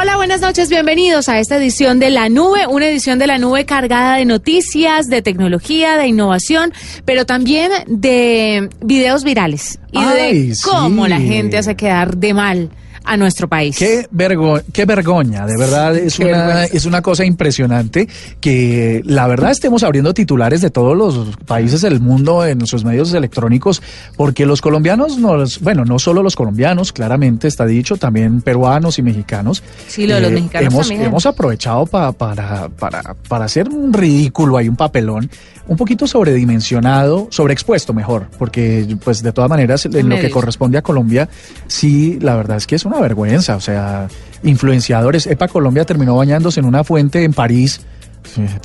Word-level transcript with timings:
Hola, 0.00 0.14
buenas 0.14 0.40
noches, 0.40 0.68
bienvenidos 0.68 1.28
a 1.28 1.40
esta 1.40 1.56
edición 1.56 1.98
de 1.98 2.10
La 2.10 2.28
Nube, 2.28 2.68
una 2.68 2.86
edición 2.86 3.18
de 3.18 3.26
La 3.26 3.36
Nube 3.36 3.64
cargada 3.64 4.14
de 4.14 4.26
noticias, 4.26 5.08
de 5.08 5.22
tecnología, 5.22 5.96
de 5.96 6.06
innovación, 6.06 6.72
pero 7.04 7.26
también 7.26 7.72
de 7.88 8.70
videos 8.80 9.24
virales 9.24 9.80
y 9.90 9.98
de 9.98 10.56
cómo 10.62 11.08
la 11.08 11.18
gente 11.18 11.58
hace 11.58 11.74
quedar 11.74 12.16
de 12.16 12.32
mal 12.32 12.70
a 13.08 13.16
nuestro 13.16 13.48
país. 13.48 13.76
Qué, 13.76 14.06
vergo 14.10 14.60
qué 14.72 14.84
vergoña, 14.84 15.46
de 15.46 15.56
verdad 15.56 15.96
es 15.96 16.18
una, 16.18 16.64
es 16.64 16.84
una 16.84 17.00
cosa 17.00 17.24
impresionante 17.24 18.06
que 18.40 19.02
la 19.04 19.26
verdad 19.26 19.50
estemos 19.50 19.82
abriendo 19.82 20.12
titulares 20.12 20.60
de 20.60 20.70
todos 20.70 20.96
los 20.96 21.36
países 21.46 21.80
del 21.80 22.00
mundo 22.00 22.44
en 22.44 22.66
sus 22.66 22.84
medios 22.84 23.12
electrónicos, 23.14 23.82
porque 24.16 24.44
los 24.44 24.60
colombianos, 24.60 25.18
nos, 25.18 25.60
bueno, 25.60 25.86
no 25.86 25.98
solo 25.98 26.22
los 26.22 26.36
colombianos, 26.36 26.92
claramente 26.92 27.48
está 27.48 27.64
dicho, 27.64 27.96
también 27.96 28.42
peruanos 28.42 28.98
y 28.98 29.02
mexicanos. 29.02 29.62
Sí, 29.86 30.06
lo 30.06 30.16
de 30.16 30.20
los 30.20 30.30
eh, 30.30 30.34
mexicanos 30.34 30.72
hemos, 30.72 30.88
también. 30.88 31.08
hemos 31.08 31.26
aprovechado 31.26 31.86
para, 31.86 32.12
para, 32.12 32.68
para 32.68 33.44
hacer 33.44 33.70
un 33.70 33.92
ridículo, 33.92 34.58
hay 34.58 34.68
un 34.68 34.76
papelón, 34.76 35.30
un 35.68 35.76
poquito 35.76 36.06
sobredimensionado, 36.06 37.28
sobreexpuesto 37.30 37.92
mejor, 37.92 38.28
porque 38.38 38.96
pues 39.04 39.22
de 39.22 39.32
todas 39.32 39.50
maneras 39.50 39.84
en 39.86 40.08
lo 40.08 40.16
que 40.16 40.30
corresponde 40.30 40.78
a 40.78 40.82
Colombia, 40.82 41.28
sí, 41.66 42.18
la 42.20 42.34
verdad 42.34 42.56
es 42.56 42.66
que 42.66 42.74
es 42.74 42.84
una 42.84 42.97
vergüenza, 43.00 43.56
o 43.56 43.60
sea, 43.60 44.08
influenciadores. 44.42 45.26
EPA 45.26 45.48
Colombia 45.48 45.84
terminó 45.84 46.16
bañándose 46.16 46.60
en 46.60 46.66
una 46.66 46.84
fuente 46.84 47.24
en 47.24 47.32
París 47.32 47.80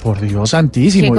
por 0.02 0.20
Dios 0.20 0.52
santísimo. 0.52 1.16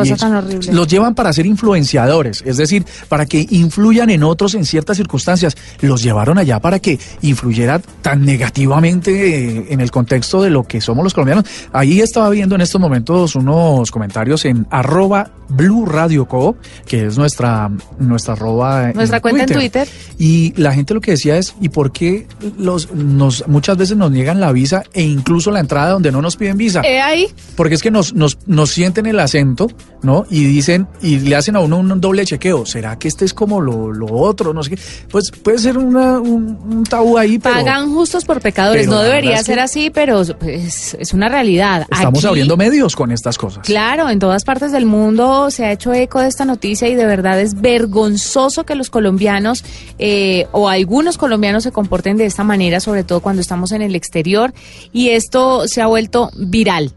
Los 0.73 0.89
llevan 0.89 1.14
para 1.14 1.33
ser 1.33 1.47
influenciadores, 1.47 2.42
es 2.47 2.56
decir, 2.56 2.84
para 3.09 3.27
que 3.27 3.47
influyan 3.51 4.11
en 4.11 4.23
otros 4.23 4.55
en 4.55 4.64
ciertas 4.64 4.97
circunstancias. 4.97 5.56
Los 5.81 6.03
llevaron 6.03 6.39
allá 6.39 6.61
para 6.61 6.78
que 6.78 6.98
influyera 7.23 7.81
tan 8.03 8.25
negativamente 8.25 9.73
en 9.73 9.81
el 9.81 9.91
contexto 9.91 10.42
de 10.42 10.51
lo 10.51 10.64
que 10.64 10.81
somos 10.81 11.05
los 11.05 11.14
colombianos. 11.14 11.45
Ahí 11.73 12.01
estaba 12.01 12.31
viendo 12.31 12.55
en 12.55 12.61
estos 12.61 12.81
momentos 12.81 13.34
unos 13.34 13.91
comentarios 13.91 14.45
en 14.45 14.67
arroba 14.70 15.31
Blue 15.48 15.86
Radio 15.86 16.27
Co, 16.27 16.56
que 16.86 17.06
es 17.06 17.19
nuestra, 17.19 17.70
nuestra 17.98 18.34
arroba. 18.34 18.92
Nuestra 18.92 19.20
cuenta 19.20 19.45
en 19.45 19.51
Twitter. 19.51 19.89
Y 20.19 20.53
la 20.56 20.73
gente 20.73 20.95
lo 20.95 21.01
que 21.01 21.12
decía 21.12 21.36
es, 21.36 21.55
¿y 21.61 21.69
por 21.69 21.92
qué 21.92 22.27
los, 22.58 22.92
nos, 22.92 23.47
muchas 23.47 23.77
veces 23.77 23.97
nos 23.97 24.11
niegan 24.11 24.41
la 24.41 24.53
visa 24.53 24.83
e 24.92 25.03
incluso 25.03 25.51
la 25.51 25.61
entrada 25.61 25.91
donde 25.91 26.12
no 26.12 26.23
nos 26.23 26.36
piden 26.36 26.56
visa? 26.56 26.83
¿Eh, 26.83 27.01
ahí? 27.01 27.29
Porque 27.56 27.75
es 27.75 27.83
que 27.83 27.91
nos, 27.91 28.14
nos 28.14 28.34
nos, 28.47 28.71
sienten 28.71 29.07
el 29.07 29.21
acento, 29.21 29.69
¿no? 30.03 30.27
Y 30.31 30.45
dicen, 30.45 30.87
y 31.01 31.19
le 31.19 31.37
hacen 31.37 31.57
a 31.57 31.61
uno 31.61 31.79
un 31.79 32.01
doble 32.01 32.25
chequeo. 32.25 32.67
¿Será 32.67 32.99
que 32.99 33.09
este 33.09 33.25
es 33.25 33.35
como 33.35 33.61
lo, 33.61 33.93
lo 33.93 34.07
otro? 34.07 34.53
No 34.53 34.63
sé 34.63 34.71
qué. 34.71 34.79
Pues 35.11 35.31
puede 35.31 35.59
ser 35.59 35.79
una, 35.79 36.21
un, 36.21 36.85
tabú 36.85 37.19
ahí, 37.19 37.39
pero. 37.39 37.55
Pagan 37.55 37.93
justos 37.93 38.25
por 38.25 38.41
pecadores. 38.41 38.87
No 38.87 39.01
debería 39.01 39.43
ser 39.43 39.61
así, 39.61 39.91
pero 39.91 40.23
pues, 40.39 40.95
es 40.99 41.13
una 41.13 41.29
realidad. 41.29 41.87
Estamos 41.91 42.25
abriendo 42.25 42.57
medios 42.57 42.97
con 42.97 43.13
estas 43.13 43.39
cosas. 43.39 43.65
Claro, 43.65 44.09
en 44.09 44.19
todas 44.19 44.45
partes 44.45 44.73
del 44.73 44.87
mundo 44.87 45.51
se 45.51 45.65
ha 45.65 45.73
hecho 45.73 45.93
eco 45.93 46.21
de 46.21 46.29
esta 46.29 46.45
noticia 46.45 46.89
y 46.89 46.95
de 46.95 47.07
verdad 47.07 47.41
es 47.41 47.61
vergonzoso 47.61 48.65
que 48.65 48.75
los 48.75 48.91
colombianos 48.91 49.65
eh, 49.98 50.47
o 50.53 50.69
algunos 50.69 51.19
colombianos 51.19 51.63
se 51.63 51.73
comporten 51.73 52.17
de 52.17 52.27
esta 52.27 52.45
manera, 52.45 52.81
sobre 52.81 53.05
todo 53.05 53.21
cuando 53.21 53.41
estamos 53.41 53.73
en 53.73 53.83
el 53.83 53.95
exterior. 53.95 54.53
Y 54.93 55.11
esto 55.11 55.67
se 55.69 55.81
ha 55.81 55.87
vuelto 55.87 56.31
viral. 56.37 56.93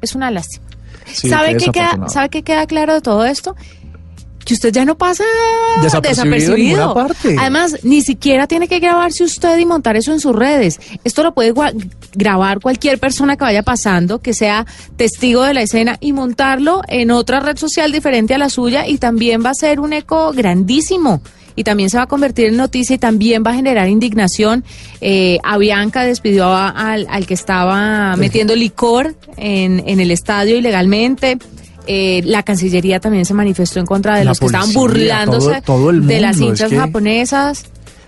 Es 0.00 0.14
una 0.14 0.30
lástima. 0.30 0.69
¿Sabe, 1.14 1.56
qué 1.56 1.70
queda, 1.70 2.08
¿Sabe 2.08 2.28
qué 2.28 2.42
queda 2.42 2.66
claro 2.66 2.94
de 2.94 3.00
todo 3.00 3.24
esto? 3.24 3.56
que 4.44 4.54
usted 4.54 4.72
ya 4.72 4.84
no 4.84 4.96
pasa 4.96 5.24
desapercibido. 5.82 6.94
Parte. 6.94 7.36
Además, 7.38 7.76
ni 7.82 8.02
siquiera 8.02 8.46
tiene 8.46 8.68
que 8.68 8.80
grabarse 8.80 9.22
usted 9.22 9.58
y 9.58 9.66
montar 9.66 9.96
eso 9.96 10.12
en 10.12 10.20
sus 10.20 10.34
redes. 10.34 10.80
Esto 11.04 11.22
lo 11.22 11.34
puede 11.34 11.54
grabar 12.14 12.60
cualquier 12.60 12.98
persona 12.98 13.36
que 13.36 13.44
vaya 13.44 13.62
pasando, 13.62 14.20
que 14.20 14.34
sea 14.34 14.66
testigo 14.96 15.42
de 15.42 15.54
la 15.54 15.62
escena 15.62 15.98
y 16.00 16.12
montarlo 16.12 16.82
en 16.88 17.10
otra 17.10 17.40
red 17.40 17.56
social 17.56 17.92
diferente 17.92 18.34
a 18.34 18.38
la 18.38 18.48
suya 18.48 18.88
y 18.88 18.98
también 18.98 19.44
va 19.44 19.50
a 19.50 19.54
ser 19.54 19.78
un 19.78 19.92
eco 19.92 20.32
grandísimo 20.32 21.20
y 21.60 21.64
también 21.64 21.90
se 21.90 21.98
va 21.98 22.04
a 22.04 22.06
convertir 22.06 22.46
en 22.46 22.56
noticia 22.56 22.96
y 22.96 22.98
también 22.98 23.42
va 23.46 23.50
a 23.50 23.54
generar 23.54 23.86
indignación. 23.88 24.64
Eh, 25.02 25.38
Avianca 25.44 26.04
despidió 26.04 26.54
al, 26.54 27.26
que 27.26 27.34
estaba 27.34 28.16
metiendo 28.16 28.56
licor 28.56 29.14
en, 29.36 29.86
en 29.86 30.00
el 30.00 30.10
estadio 30.10 30.56
ilegalmente. 30.56 31.38
Eh, 31.86 32.22
la 32.24 32.42
Cancillería 32.42 32.98
también 32.98 33.26
se 33.26 33.34
manifestó 33.34 33.78
en 33.78 33.84
contra 33.84 34.18
de 34.18 34.24
los 34.24 34.40
que 34.40 34.46
estaban 34.46 34.72
burlándose 34.72 35.62
de 36.02 36.20
las 36.20 36.40
hinchas 36.40 36.72
japonesas. 36.72 37.66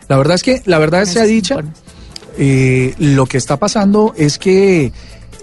La 0.08 0.16
verdad 0.16 0.36
es 0.36 0.42
que, 0.42 0.62
la 0.64 0.78
verdad 0.78 1.04
se 1.04 1.20
ha 1.20 1.24
dicho, 1.24 1.60
eh, 2.38 2.94
lo 2.98 3.26
que 3.26 3.36
está 3.36 3.58
pasando 3.58 4.14
es 4.16 4.38
que 4.38 4.92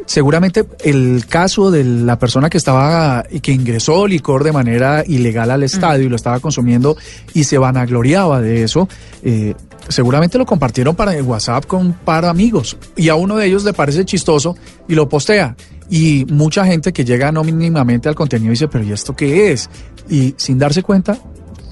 seguramente 0.09 0.65
el 0.83 1.27
caso 1.27 1.69
de 1.69 1.83
la 1.83 2.17
persona 2.17 2.49
que 2.49 2.57
estaba 2.57 3.23
y 3.29 3.41
que 3.41 3.51
ingresó 3.51 4.07
licor 4.07 4.43
de 4.43 4.51
manera 4.51 5.03
ilegal 5.05 5.51
al 5.51 5.61
estadio 5.61 6.07
y 6.07 6.09
lo 6.09 6.15
estaba 6.15 6.39
consumiendo 6.39 6.97
y 7.35 7.43
se 7.43 7.59
vanagloriaba 7.59 8.41
de 8.41 8.63
eso, 8.63 8.89
eh, 9.21 9.53
seguramente 9.87 10.39
lo 10.39 10.47
compartieron 10.47 10.95
para 10.95 11.15
el 11.15 11.21
WhatsApp 11.21 11.67
con 11.67 11.93
para 11.93 12.31
amigos 12.31 12.75
y 12.95 13.09
a 13.09 13.15
uno 13.15 13.35
de 13.35 13.45
ellos 13.45 13.63
le 13.63 13.73
parece 13.73 14.03
chistoso 14.03 14.55
y 14.87 14.95
lo 14.95 15.07
postea. 15.07 15.55
Y 15.91 16.25
mucha 16.27 16.65
gente 16.65 16.91
que 16.91 17.05
llega 17.05 17.31
no 17.31 17.43
mínimamente 17.43 18.09
al 18.09 18.15
contenido 18.15 18.49
dice, 18.49 18.67
pero 18.67 18.83
¿y 18.83 18.91
esto 18.91 19.15
qué 19.15 19.51
es? 19.51 19.69
Y 20.09 20.33
sin 20.37 20.57
darse 20.57 20.81
cuenta, 20.81 21.19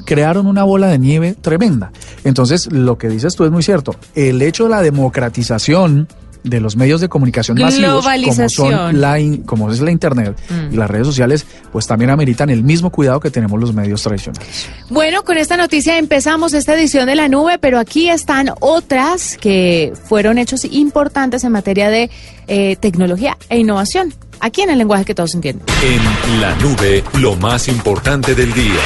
crearon 0.05 0.45
una 0.45 0.63
bola 0.63 0.89
de 0.89 0.99
nieve 0.99 1.35
tremenda. 1.41 1.91
Entonces, 2.23 2.71
lo 2.71 2.99
que 2.99 3.09
dices 3.09 3.35
tú 3.35 3.45
es 3.45 3.51
muy 3.51 3.63
cierto. 3.63 3.95
El 4.13 4.43
hecho 4.43 4.65
de 4.65 4.69
la 4.69 4.83
democratización 4.83 6.07
de 6.49 6.59
los 6.59 6.75
medios 6.75 7.01
de 7.01 7.09
comunicación 7.09 7.57
masivos, 7.59 8.05
como, 8.05 8.49
son 8.49 9.01
la 9.01 9.17
como 9.45 9.71
es 9.71 9.79
la 9.79 9.91
Internet 9.91 10.37
y 10.49 10.75
mm. 10.75 10.77
las 10.77 10.89
redes 10.89 11.07
sociales, 11.07 11.45
pues 11.71 11.87
también 11.87 12.11
ameritan 12.11 12.49
el 12.49 12.63
mismo 12.63 12.91
cuidado 12.91 13.19
que 13.19 13.31
tenemos 13.31 13.59
los 13.59 13.73
medios 13.73 14.01
tradicionales. 14.01 14.69
Bueno, 14.89 15.23
con 15.23 15.37
esta 15.37 15.57
noticia 15.57 15.97
empezamos 15.97 16.53
esta 16.53 16.73
edición 16.73 17.07
de 17.07 17.15
la 17.15 17.27
nube, 17.27 17.57
pero 17.59 17.79
aquí 17.79 18.09
están 18.09 18.51
otras 18.59 19.37
que 19.37 19.93
fueron 20.05 20.37
hechos 20.37 20.65
importantes 20.65 21.43
en 21.43 21.51
materia 21.51 21.89
de 21.89 22.09
eh, 22.47 22.75
tecnología 22.77 23.37
e 23.49 23.59
innovación. 23.59 24.13
Aquí 24.39 24.61
en 24.61 24.69
el 24.69 24.77
lenguaje 24.77 25.03
que 25.03 25.15
todos 25.15 25.33
entienden. 25.33 25.65
En 25.83 26.41
la 26.41 26.55
nube, 26.57 27.03
lo 27.19 27.35
más 27.35 27.67
importante 27.67 28.35
del 28.35 28.53
día. 28.53 28.81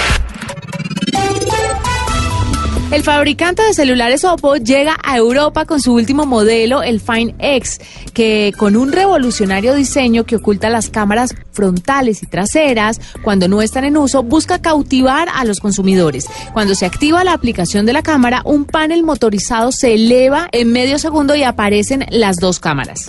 El 2.91 3.03
fabricante 3.03 3.63
de 3.63 3.73
celulares 3.73 4.25
Oppo 4.25 4.57
llega 4.57 4.97
a 5.01 5.15
Europa 5.15 5.63
con 5.63 5.79
su 5.79 5.93
último 5.93 6.25
modelo, 6.25 6.83
el 6.83 6.99
Find 6.99 7.35
X, 7.39 7.79
que 8.13 8.51
con 8.57 8.75
un 8.75 8.91
revolucionario 8.91 9.73
diseño 9.75 10.25
que 10.25 10.35
oculta 10.35 10.69
las 10.69 10.89
cámaras 10.89 11.33
frontales 11.53 12.21
y 12.21 12.25
traseras 12.25 12.99
cuando 13.23 13.47
no 13.47 13.61
están 13.61 13.85
en 13.85 13.95
uso, 13.95 14.23
busca 14.23 14.61
cautivar 14.61 15.29
a 15.33 15.45
los 15.45 15.61
consumidores. 15.61 16.25
Cuando 16.51 16.75
se 16.75 16.85
activa 16.85 17.23
la 17.23 17.31
aplicación 17.31 17.85
de 17.85 17.93
la 17.93 18.03
cámara, 18.03 18.41
un 18.43 18.65
panel 18.65 19.03
motorizado 19.03 19.71
se 19.71 19.93
eleva 19.93 20.49
en 20.51 20.73
medio 20.73 20.99
segundo 20.99 21.33
y 21.33 21.43
aparecen 21.43 22.05
las 22.09 22.35
dos 22.37 22.59
cámaras. 22.59 23.07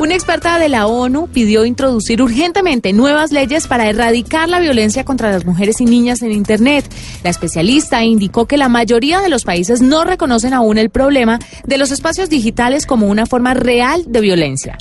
Una 0.00 0.14
experta 0.14 0.58
de 0.58 0.70
la 0.70 0.86
ONU 0.86 1.28
pidió 1.28 1.66
introducir 1.66 2.22
urgentemente 2.22 2.94
nuevas 2.94 3.32
leyes 3.32 3.66
para 3.66 3.86
erradicar 3.86 4.48
la 4.48 4.58
violencia 4.58 5.04
contra 5.04 5.30
las 5.30 5.44
mujeres 5.44 5.78
y 5.82 5.84
niñas 5.84 6.22
en 6.22 6.32
Internet. 6.32 6.86
La 7.22 7.28
especialista 7.28 8.02
indicó 8.02 8.46
que 8.46 8.56
la 8.56 8.70
mayoría 8.70 8.99
de 9.00 9.30
los 9.30 9.44
países 9.44 9.80
no 9.80 10.04
reconocen 10.04 10.52
aún 10.52 10.76
el 10.76 10.90
problema 10.90 11.38
de 11.64 11.78
los 11.78 11.90
espacios 11.90 12.28
digitales 12.28 12.84
como 12.84 13.06
una 13.06 13.24
forma 13.24 13.54
real 13.54 14.04
de 14.06 14.20
violencia. 14.20 14.76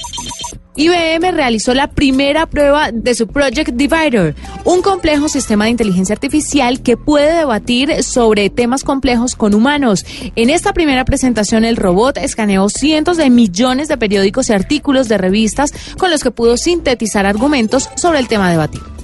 IBM 0.75 1.31
realizó 1.31 1.73
la 1.73 1.89
primera 1.89 2.45
prueba 2.45 2.91
de 2.91 3.15
su 3.15 3.27
Project 3.27 3.71
Divider, 3.71 4.35
un 4.65 4.81
complejo 4.81 5.27
sistema 5.27 5.65
de 5.65 5.71
inteligencia 5.71 6.13
artificial 6.13 6.81
que 6.81 6.95
puede 6.95 7.33
debatir 7.33 8.03
sobre 8.03 8.49
temas 8.49 8.83
complejos 8.83 9.35
con 9.35 9.53
humanos. 9.53 10.05
En 10.35 10.49
esta 10.49 10.73
primera 10.73 11.05
presentación, 11.05 11.65
el 11.65 11.75
robot 11.75 12.17
escaneó 12.17 12.69
cientos 12.69 13.17
de 13.17 13.29
millones 13.29 13.87
de 13.87 13.97
periódicos 13.97 14.49
y 14.49 14.53
artículos 14.53 15.07
de 15.07 15.17
revistas 15.17 15.73
con 15.97 16.11
los 16.11 16.23
que 16.23 16.31
pudo 16.31 16.55
sintetizar 16.55 17.25
argumentos 17.25 17.89
sobre 17.95 18.19
el 18.19 18.27
tema 18.27 18.49
debatido. 18.51 18.98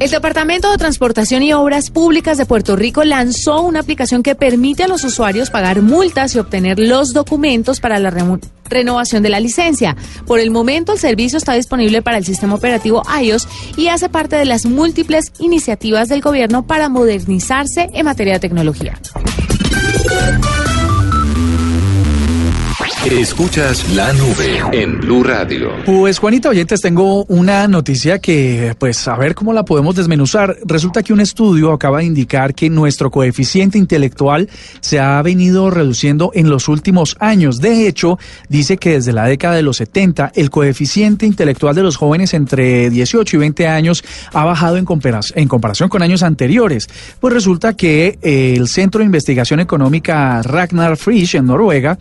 El 0.00 0.10
Departamento 0.10 0.70
de 0.70 0.78
Transportación 0.78 1.42
y 1.42 1.52
Obras 1.52 1.90
Públicas 1.90 2.38
de 2.38 2.46
Puerto 2.46 2.74
Rico 2.74 3.04
lanzó 3.04 3.60
una 3.60 3.80
aplicación 3.80 4.22
que 4.22 4.34
permite 4.34 4.84
a 4.84 4.88
los 4.88 5.04
usuarios 5.04 5.50
pagar 5.50 5.82
multas 5.82 6.34
y 6.34 6.38
obtener 6.38 6.78
los 6.78 7.12
documentos 7.12 7.80
para 7.80 7.98
la 7.98 8.10
renovación 8.64 9.22
de 9.22 9.28
la 9.28 9.40
licencia. 9.40 9.98
Por 10.26 10.40
el 10.40 10.50
momento, 10.50 10.94
el 10.94 10.98
servicio 10.98 11.36
está 11.36 11.52
disponible 11.52 12.00
para 12.00 12.16
el 12.16 12.24
sistema 12.24 12.54
operativo 12.54 13.02
iOS 13.22 13.46
y 13.76 13.88
hace 13.88 14.08
parte 14.08 14.36
de 14.36 14.46
las 14.46 14.64
múltiples 14.64 15.32
iniciativas 15.38 16.08
del 16.08 16.22
gobierno 16.22 16.66
para 16.66 16.88
modernizarse 16.88 17.90
en 17.92 18.06
materia 18.06 18.32
de 18.32 18.40
tecnología. 18.40 18.98
Escuchas 23.08 23.94
la 23.94 24.12
nube 24.12 24.60
en 24.72 25.00
Blue 25.00 25.24
Radio. 25.24 25.70
Pues 25.86 26.18
Juanita 26.18 26.50
Oyentes, 26.50 26.82
tengo 26.82 27.24
una 27.24 27.66
noticia 27.66 28.18
que, 28.18 28.76
pues, 28.78 29.08
a 29.08 29.16
ver 29.16 29.34
cómo 29.34 29.54
la 29.54 29.64
podemos 29.64 29.96
desmenuzar. 29.96 30.58
Resulta 30.66 31.02
que 31.02 31.14
un 31.14 31.20
estudio 31.20 31.72
acaba 31.72 32.00
de 32.00 32.04
indicar 32.04 32.54
que 32.54 32.68
nuestro 32.68 33.10
coeficiente 33.10 33.78
intelectual 33.78 34.50
se 34.80 35.00
ha 35.00 35.20
venido 35.22 35.70
reduciendo 35.70 36.30
en 36.34 36.50
los 36.50 36.68
últimos 36.68 37.16
años. 37.20 37.62
De 37.62 37.88
hecho, 37.88 38.18
dice 38.50 38.76
que 38.76 38.90
desde 38.90 39.14
la 39.14 39.24
década 39.24 39.54
de 39.54 39.62
los 39.62 39.78
70, 39.78 40.32
el 40.34 40.50
coeficiente 40.50 41.24
intelectual 41.24 41.74
de 41.74 41.82
los 41.82 41.96
jóvenes 41.96 42.34
entre 42.34 42.90
18 42.90 43.34
y 43.34 43.40
20 43.40 43.66
años 43.66 44.04
ha 44.34 44.44
bajado 44.44 44.76
en, 44.76 44.86
en 45.36 45.48
comparación 45.48 45.88
con 45.88 46.02
años 46.02 46.22
anteriores. 46.22 46.86
Pues 47.18 47.32
resulta 47.32 47.72
que 47.72 48.18
eh, 48.20 48.54
el 48.58 48.68
Centro 48.68 48.98
de 48.98 49.06
Investigación 49.06 49.58
Económica 49.58 50.42
Ragnar 50.42 50.98
Frisch 50.98 51.36
en 51.36 51.46
Noruega 51.46 51.98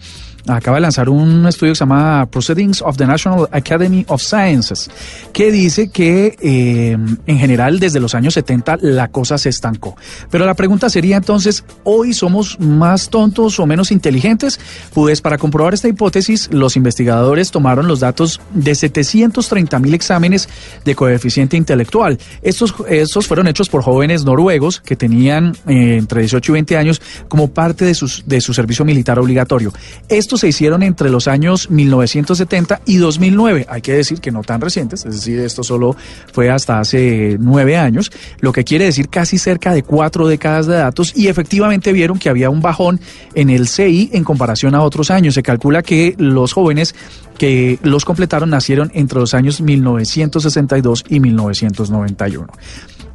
acaba 0.49 0.77
de 0.77 0.81
lanzar 0.81 1.09
un 1.09 1.45
estudio 1.47 1.73
que 1.73 1.77
se 1.77 1.79
llama 1.81 2.27
Proceedings 2.29 2.81
of 2.81 2.97
the 2.97 3.05
National 3.05 3.47
Academy 3.51 4.05
of 4.07 4.21
Sciences, 4.21 4.89
que 5.33 5.51
dice 5.51 5.89
que 5.89 6.35
eh, 6.41 6.97
en 7.25 7.37
general 7.37 7.79
desde 7.79 7.99
los 7.99 8.15
años 8.15 8.33
70 8.33 8.77
la 8.81 9.09
cosa 9.09 9.37
se 9.37 9.49
estancó. 9.49 9.95
Pero 10.29 10.45
la 10.45 10.53
pregunta 10.53 10.89
sería 10.89 11.17
entonces, 11.17 11.63
¿hoy 11.83 12.13
somos 12.13 12.59
más 12.59 13.09
tontos 13.09 13.59
o 13.59 13.65
menos 13.65 13.91
inteligentes? 13.91 14.59
Pues 14.93 15.21
para 15.21 15.37
comprobar 15.37 15.73
esta 15.73 15.87
hipótesis, 15.87 16.49
los 16.51 16.75
investigadores 16.75 17.51
tomaron 17.51 17.87
los 17.87 17.99
datos 17.99 18.41
de 18.53 18.75
730 18.75 19.79
mil 19.79 19.93
exámenes 19.93 20.49
de 20.85 20.95
coeficiente 20.95 21.57
intelectual. 21.57 22.17
Estos, 22.41 22.73
estos 22.87 23.27
fueron 23.27 23.47
hechos 23.47 23.69
por 23.69 23.83
jóvenes 23.83 24.25
noruegos 24.25 24.79
que 24.81 24.95
tenían 24.95 25.55
eh, 25.67 25.97
entre 25.97 26.21
18 26.21 26.51
y 26.51 26.53
20 26.53 26.77
años 26.77 27.01
como 27.27 27.49
parte 27.49 27.85
de, 27.85 27.93
sus, 27.93 28.23
de 28.25 28.41
su 28.41 28.53
servicio 28.53 28.85
militar 28.85 29.19
obligatorio. 29.19 29.73
Estos 30.07 30.38
se 30.39 30.47
hicieron 30.47 30.83
entre 30.83 31.09
los 31.09 31.27
años 31.27 31.69
1970 31.69 32.81
y 32.85 32.97
2009. 32.97 33.67
Hay 33.69 33.81
que 33.81 33.93
decir 33.93 34.19
que 34.19 34.31
no 34.31 34.41
tan 34.41 34.61
recientes, 34.61 35.05
es 35.05 35.13
decir, 35.13 35.39
esto 35.39 35.63
solo 35.63 35.95
fue 36.33 36.49
hasta 36.49 36.79
hace 36.79 37.37
nueve 37.39 37.77
años, 37.77 38.11
lo 38.39 38.51
que 38.51 38.63
quiere 38.63 38.85
decir 38.85 39.09
casi 39.09 39.37
cerca 39.37 39.73
de 39.73 39.83
cuatro 39.83 40.27
décadas 40.27 40.67
de 40.67 40.75
datos 40.75 41.15
y 41.15 41.27
efectivamente 41.27 41.93
vieron 41.93 42.17
que 42.17 42.29
había 42.29 42.49
un 42.49 42.61
bajón 42.61 42.99
en 43.35 43.49
el 43.49 43.67
CI 43.67 44.09
en 44.13 44.23
comparación 44.23 44.75
a 44.75 44.81
otros 44.81 45.11
años. 45.11 45.35
Se 45.35 45.43
calcula 45.43 45.83
que 45.83 46.15
los 46.17 46.53
jóvenes 46.53 46.95
que 47.37 47.79
los 47.83 48.05
completaron 48.05 48.49
nacieron 48.49 48.91
entre 48.93 49.19
los 49.19 49.33
años 49.33 49.61
1962 49.61 51.05
y 51.09 51.19
1991. 51.19 52.47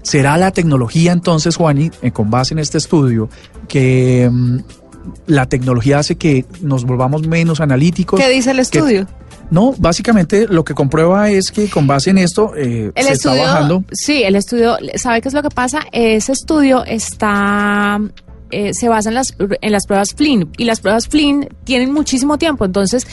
¿Será 0.02 0.36
la 0.36 0.50
tecnología 0.50 1.12
entonces, 1.12 1.56
Juani, 1.56 1.90
eh, 2.02 2.10
con 2.10 2.30
base 2.30 2.52
en 2.52 2.58
este 2.58 2.76
estudio, 2.76 3.30
que 3.68 4.28
mm, 4.30 4.58
la 5.26 5.46
tecnología 5.46 5.98
hace 5.98 6.16
que 6.16 6.44
nos 6.60 6.84
volvamos 6.84 7.26
menos 7.26 7.60
analíticos. 7.60 8.20
¿Qué 8.20 8.28
dice 8.28 8.50
el 8.52 8.58
estudio? 8.58 9.06
no, 9.50 9.74
básicamente 9.78 10.46
lo 10.48 10.64
que 10.64 10.74
comprueba 10.74 11.30
es 11.30 11.50
que 11.50 11.68
con 11.68 11.86
base 11.86 12.10
en 12.10 12.18
esto 12.18 12.52
eh, 12.56 12.92
se 12.96 13.12
está 13.12 13.34
bajando. 13.34 13.84
Sí, 13.92 14.22
el 14.22 14.36
estudio, 14.36 14.76
¿sabe 14.96 15.20
qué 15.20 15.28
es 15.28 15.34
lo 15.34 15.42
que 15.42 15.50
pasa? 15.50 15.80
Ese 15.92 16.32
estudio 16.32 16.84
está 16.84 18.00
eh, 18.54 18.74
se 18.74 18.88
basa 18.88 19.08
en 19.08 19.16
las, 19.16 19.34
en 19.38 19.72
las 19.72 19.86
pruebas 19.86 20.14
Flynn 20.14 20.50
y 20.56 20.64
las 20.64 20.80
pruebas 20.80 21.08
Flynn 21.08 21.48
tienen 21.64 21.92
muchísimo 21.92 22.38
tiempo. 22.38 22.64
Entonces, 22.64 23.06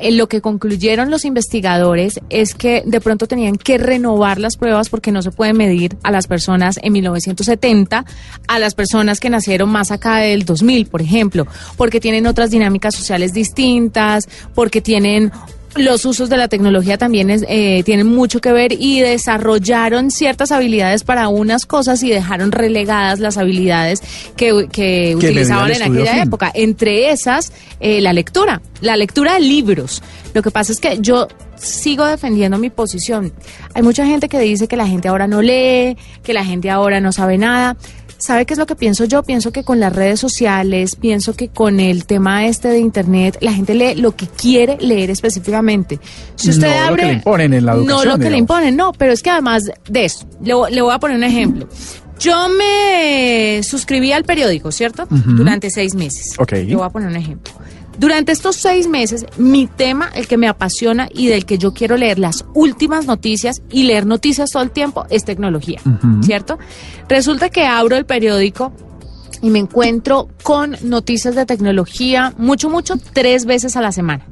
eh, 0.00 0.10
lo 0.10 0.28
que 0.28 0.40
concluyeron 0.40 1.10
los 1.10 1.24
investigadores 1.24 2.20
es 2.28 2.54
que 2.54 2.82
de 2.84 3.00
pronto 3.00 3.28
tenían 3.28 3.56
que 3.56 3.78
renovar 3.78 4.38
las 4.40 4.56
pruebas 4.56 4.88
porque 4.88 5.12
no 5.12 5.22
se 5.22 5.30
puede 5.30 5.52
medir 5.52 5.96
a 6.02 6.10
las 6.10 6.26
personas 6.26 6.80
en 6.82 6.92
1970, 6.92 8.04
a 8.48 8.58
las 8.58 8.74
personas 8.74 9.20
que 9.20 9.30
nacieron 9.30 9.70
más 9.70 9.92
acá 9.92 10.16
del 10.16 10.44
2000, 10.44 10.86
por 10.86 11.02
ejemplo, 11.02 11.46
porque 11.76 12.00
tienen 12.00 12.26
otras 12.26 12.50
dinámicas 12.50 12.94
sociales 12.96 13.32
distintas, 13.32 14.28
porque 14.54 14.80
tienen 14.80 15.30
los 15.76 16.04
usos 16.04 16.28
de 16.28 16.36
la 16.36 16.48
tecnología 16.48 16.98
también 16.98 17.30
eh, 17.30 17.82
tienen 17.84 18.06
mucho 18.06 18.40
que 18.40 18.52
ver 18.52 18.72
y 18.72 19.00
desarrollaron 19.00 20.10
ciertas 20.10 20.52
habilidades 20.52 21.04
para 21.04 21.28
unas 21.28 21.66
cosas 21.66 22.02
y 22.02 22.10
dejaron 22.10 22.52
relegadas 22.52 23.18
las 23.20 23.36
habilidades 23.36 24.02
que, 24.36 24.68
que 24.70 25.14
utilizaban 25.16 25.72
en 25.72 25.82
aquella 25.82 26.22
época. 26.22 26.50
Entre 26.54 27.10
esas, 27.10 27.52
eh, 27.80 28.00
la 28.00 28.12
lectura, 28.12 28.62
la 28.80 28.96
lectura 28.96 29.34
de 29.34 29.40
libros. 29.40 30.02
Lo 30.32 30.42
que 30.42 30.50
pasa 30.50 30.72
es 30.72 30.80
que 30.80 30.98
yo 31.00 31.28
sigo 31.56 32.04
defendiendo 32.06 32.58
mi 32.58 32.70
posición. 32.70 33.32
Hay 33.74 33.82
mucha 33.82 34.06
gente 34.06 34.28
que 34.28 34.38
dice 34.38 34.68
que 34.68 34.76
la 34.76 34.86
gente 34.86 35.08
ahora 35.08 35.26
no 35.26 35.42
lee, 35.42 35.96
que 36.22 36.32
la 36.32 36.44
gente 36.44 36.70
ahora 36.70 37.00
no 37.00 37.12
sabe 37.12 37.38
nada. 37.38 37.76
¿Sabe 38.24 38.46
qué 38.46 38.54
es 38.54 38.58
lo 38.58 38.64
que 38.64 38.74
pienso 38.74 39.04
yo? 39.04 39.22
Pienso 39.22 39.52
que 39.52 39.64
con 39.64 39.80
las 39.80 39.94
redes 39.94 40.18
sociales, 40.18 40.96
pienso 40.96 41.34
que 41.34 41.48
con 41.48 41.78
el 41.78 42.06
tema 42.06 42.46
este 42.46 42.68
de 42.68 42.78
internet, 42.78 43.36
la 43.42 43.52
gente 43.52 43.74
lee 43.74 43.96
lo 43.96 44.16
que 44.16 44.26
quiere 44.26 44.78
leer 44.80 45.10
específicamente. 45.10 46.00
Si 46.34 46.48
usted 46.48 46.74
no 46.74 46.86
abre, 46.86 46.88
lo 46.88 46.96
que 46.96 47.04
le 47.04 47.12
imponen 47.12 47.52
en 47.52 47.66
la 47.66 47.72
educación. 47.72 47.98
No 47.98 48.10
lo 48.10 48.18
que 48.18 48.30
le 48.30 48.38
imponen, 48.38 48.76
no, 48.76 48.92
pero 48.94 49.12
es 49.12 49.22
que 49.22 49.28
además 49.28 49.64
de 49.90 50.04
eso, 50.06 50.26
le, 50.42 50.54
voy 50.54 50.94
a 50.94 50.98
poner 50.98 51.18
un 51.18 51.24
ejemplo. 51.24 51.68
Yo 52.18 52.48
me 52.48 53.60
suscribí 53.62 54.12
al 54.12 54.24
periódico, 54.24 54.72
¿cierto? 54.72 55.06
Durante 55.10 55.68
seis 55.68 55.94
meses. 55.94 56.32
Ok. 56.38 56.52
Le 56.52 56.76
voy 56.76 56.86
a 56.86 56.88
poner 56.88 57.10
un 57.10 57.16
ejemplo. 57.16 57.52
Durante 57.98 58.32
estos 58.32 58.56
seis 58.56 58.88
meses, 58.88 59.24
mi 59.36 59.66
tema, 59.66 60.10
el 60.14 60.26
que 60.26 60.36
me 60.36 60.48
apasiona 60.48 61.08
y 61.12 61.28
del 61.28 61.44
que 61.44 61.58
yo 61.58 61.72
quiero 61.72 61.96
leer 61.96 62.18
las 62.18 62.44
últimas 62.54 63.06
noticias 63.06 63.62
y 63.70 63.84
leer 63.84 64.06
noticias 64.06 64.50
todo 64.50 64.62
el 64.62 64.70
tiempo, 64.70 65.06
es 65.10 65.24
tecnología, 65.24 65.80
¿cierto? 66.22 66.58
Resulta 67.08 67.50
que 67.50 67.66
abro 67.66 67.96
el 67.96 68.04
periódico 68.04 68.72
y 69.42 69.50
me 69.50 69.58
encuentro 69.58 70.28
con 70.42 70.76
noticias 70.82 71.34
de 71.34 71.46
tecnología 71.46 72.32
mucho, 72.36 72.70
mucho, 72.70 72.94
tres 73.12 73.44
veces 73.44 73.76
a 73.76 73.80
la 73.80 73.92
semana. 73.92 74.26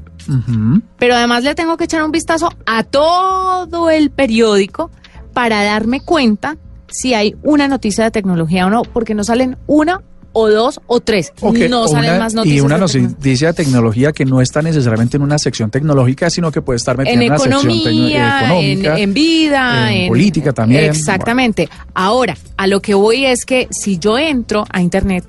Pero 0.98 1.14
además 1.14 1.44
le 1.44 1.54
tengo 1.54 1.76
que 1.76 1.84
echar 1.84 2.02
un 2.02 2.12
vistazo 2.12 2.48
a 2.66 2.84
todo 2.84 3.90
el 3.90 4.10
periódico 4.10 4.90
para 5.32 5.64
darme 5.64 6.00
cuenta 6.00 6.56
si 6.88 7.14
hay 7.14 7.36
una 7.42 7.68
noticia 7.68 8.04
de 8.04 8.10
tecnología 8.10 8.66
o 8.66 8.70
no, 8.70 8.82
porque 8.82 9.14
no 9.14 9.24
salen 9.24 9.56
una 9.66 10.02
o 10.32 10.48
dos 10.48 10.80
o 10.86 11.00
tres. 11.00 11.32
No 11.68 11.88
salen 11.88 12.18
más 12.18 12.34
noticias. 12.34 12.58
Y 12.58 12.60
una 12.60 12.78
noticia 12.78 13.48
de 13.48 13.54
tecnología 13.54 14.12
que 14.12 14.24
no 14.24 14.40
está 14.40 14.62
necesariamente 14.62 15.16
en 15.16 15.22
una 15.22 15.38
sección 15.38 15.70
tecnológica, 15.70 16.30
sino 16.30 16.50
que 16.50 16.62
puede 16.62 16.76
estar 16.76 16.96
metida 16.96 17.14
en, 17.14 17.22
una 17.24 17.38
sección 17.38 17.70
económica, 17.70 18.98
en, 18.98 19.14
vida, 19.14 19.92
en, 19.92 20.08
política 20.08 20.52
también. 20.52 20.84
Exactamente. 20.84 21.68
Ahora, 21.94 22.36
a 22.56 22.66
lo 22.66 22.80
que 22.80 22.94
voy 22.94 23.26
es 23.26 23.44
que 23.44 23.68
si 23.70 23.98
yo 23.98 24.18
entro 24.18 24.64
a 24.70 24.80
Internet 24.80 25.24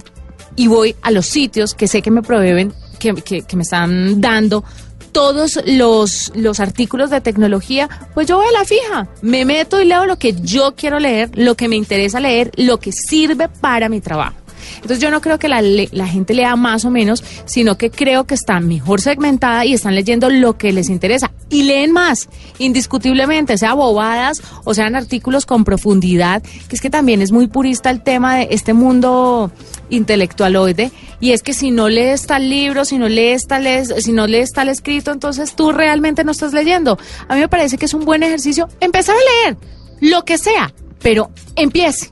y 0.56 0.68
voy 0.68 0.96
a 1.02 1.12
los 1.12 1.26
sitios 1.26 1.74
que 1.74 1.88
sé 1.88 2.02
que 2.02 2.12
me 2.12 2.22
proveen, 2.22 2.74
que, 3.00 3.14
que, 3.44 3.56
me 3.56 3.64
están 3.64 4.22
dando 4.22 4.64
todos 5.12 5.60
los, 5.66 6.32
los 6.36 6.60
artículos 6.60 7.10
de 7.10 7.22
tecnología, 7.22 7.90
pues 8.14 8.28
yo 8.28 8.38
voy 8.38 8.48
a 8.48 8.60
la 8.60 8.66
fija, 8.66 9.08
me 9.22 9.46
meto 9.46 9.82
y 9.82 9.86
leo 9.86 10.06
lo 10.06 10.18
que 10.18 10.34
yo 10.34 10.74
quiero 10.76 11.00
leer, 11.00 11.30
lo 11.36 11.56
que 11.56 11.68
me 11.68 11.76
interesa 11.76 12.20
leer, 12.20 12.52
lo 12.56 12.80
que 12.80 12.92
sirve 12.92 13.48
para 13.48 13.90
mi 13.90 14.02
trabajo. 14.02 14.43
Entonces 14.76 15.00
yo 15.00 15.12
no 15.12 15.22
creo 15.22 15.40
que 15.40 15.48
la, 15.48 15.62
la 15.62 16.08
gente 16.08 16.34
lea 16.34 16.56
más 16.56 16.86
o 16.86 16.92
menos, 16.92 17.24
sino 17.46 17.78
que 17.78 17.92
creo 17.92 18.26
que 18.26 18.36
está 18.36 18.60
mejor 18.60 19.02
segmentada 19.02 19.66
y 19.66 19.74
están 19.74 19.96
leyendo 19.96 20.30
lo 20.30 20.58
que 20.58 20.72
les 20.72 20.90
interesa. 20.90 21.32
Y 21.50 21.64
leen 21.64 21.92
más, 21.92 22.30
indiscutiblemente, 22.58 23.58
sea 23.58 23.74
bobadas 23.74 24.42
o 24.64 24.74
sean 24.74 24.96
artículos 24.96 25.46
con 25.46 25.64
profundidad, 25.64 26.42
que 26.42 26.76
es 26.76 26.82
que 26.82 26.90
también 26.90 27.22
es 27.22 27.32
muy 27.32 27.48
purista 27.48 27.90
el 27.90 28.02
tema 28.02 28.38
de 28.38 28.48
este 28.52 28.74
mundo 28.74 29.52
intelectualoide 29.90 30.92
y 31.20 31.32
es 31.32 31.44
que 31.44 31.54
si 31.54 31.72
no 31.72 31.90
lees 31.90 32.26
tal 32.28 32.50
libro, 32.50 32.86
si 32.86 32.98
no 32.98 33.08
lees 33.08 33.48
tal 33.48 33.66
si 33.86 34.12
no 34.12 34.28
lees 34.28 34.52
tal 34.52 34.70
escrito, 34.70 35.12
entonces 35.12 35.56
tú 35.56 35.72
realmente 35.72 36.24
no 36.24 36.32
estás 36.32 36.54
leyendo. 36.54 36.98
A 37.28 37.36
mí 37.36 37.42
me 37.42 37.48
parece 37.48 37.78
que 37.78 37.86
es 37.86 37.94
un 37.94 38.06
buen 38.06 38.24
ejercicio 38.24 38.68
empezar 38.80 39.16
a 39.16 39.48
leer 39.48 39.58
lo 40.02 40.26
que 40.26 40.38
sea, 40.38 40.74
pero 41.02 41.32
empiece 41.56 42.12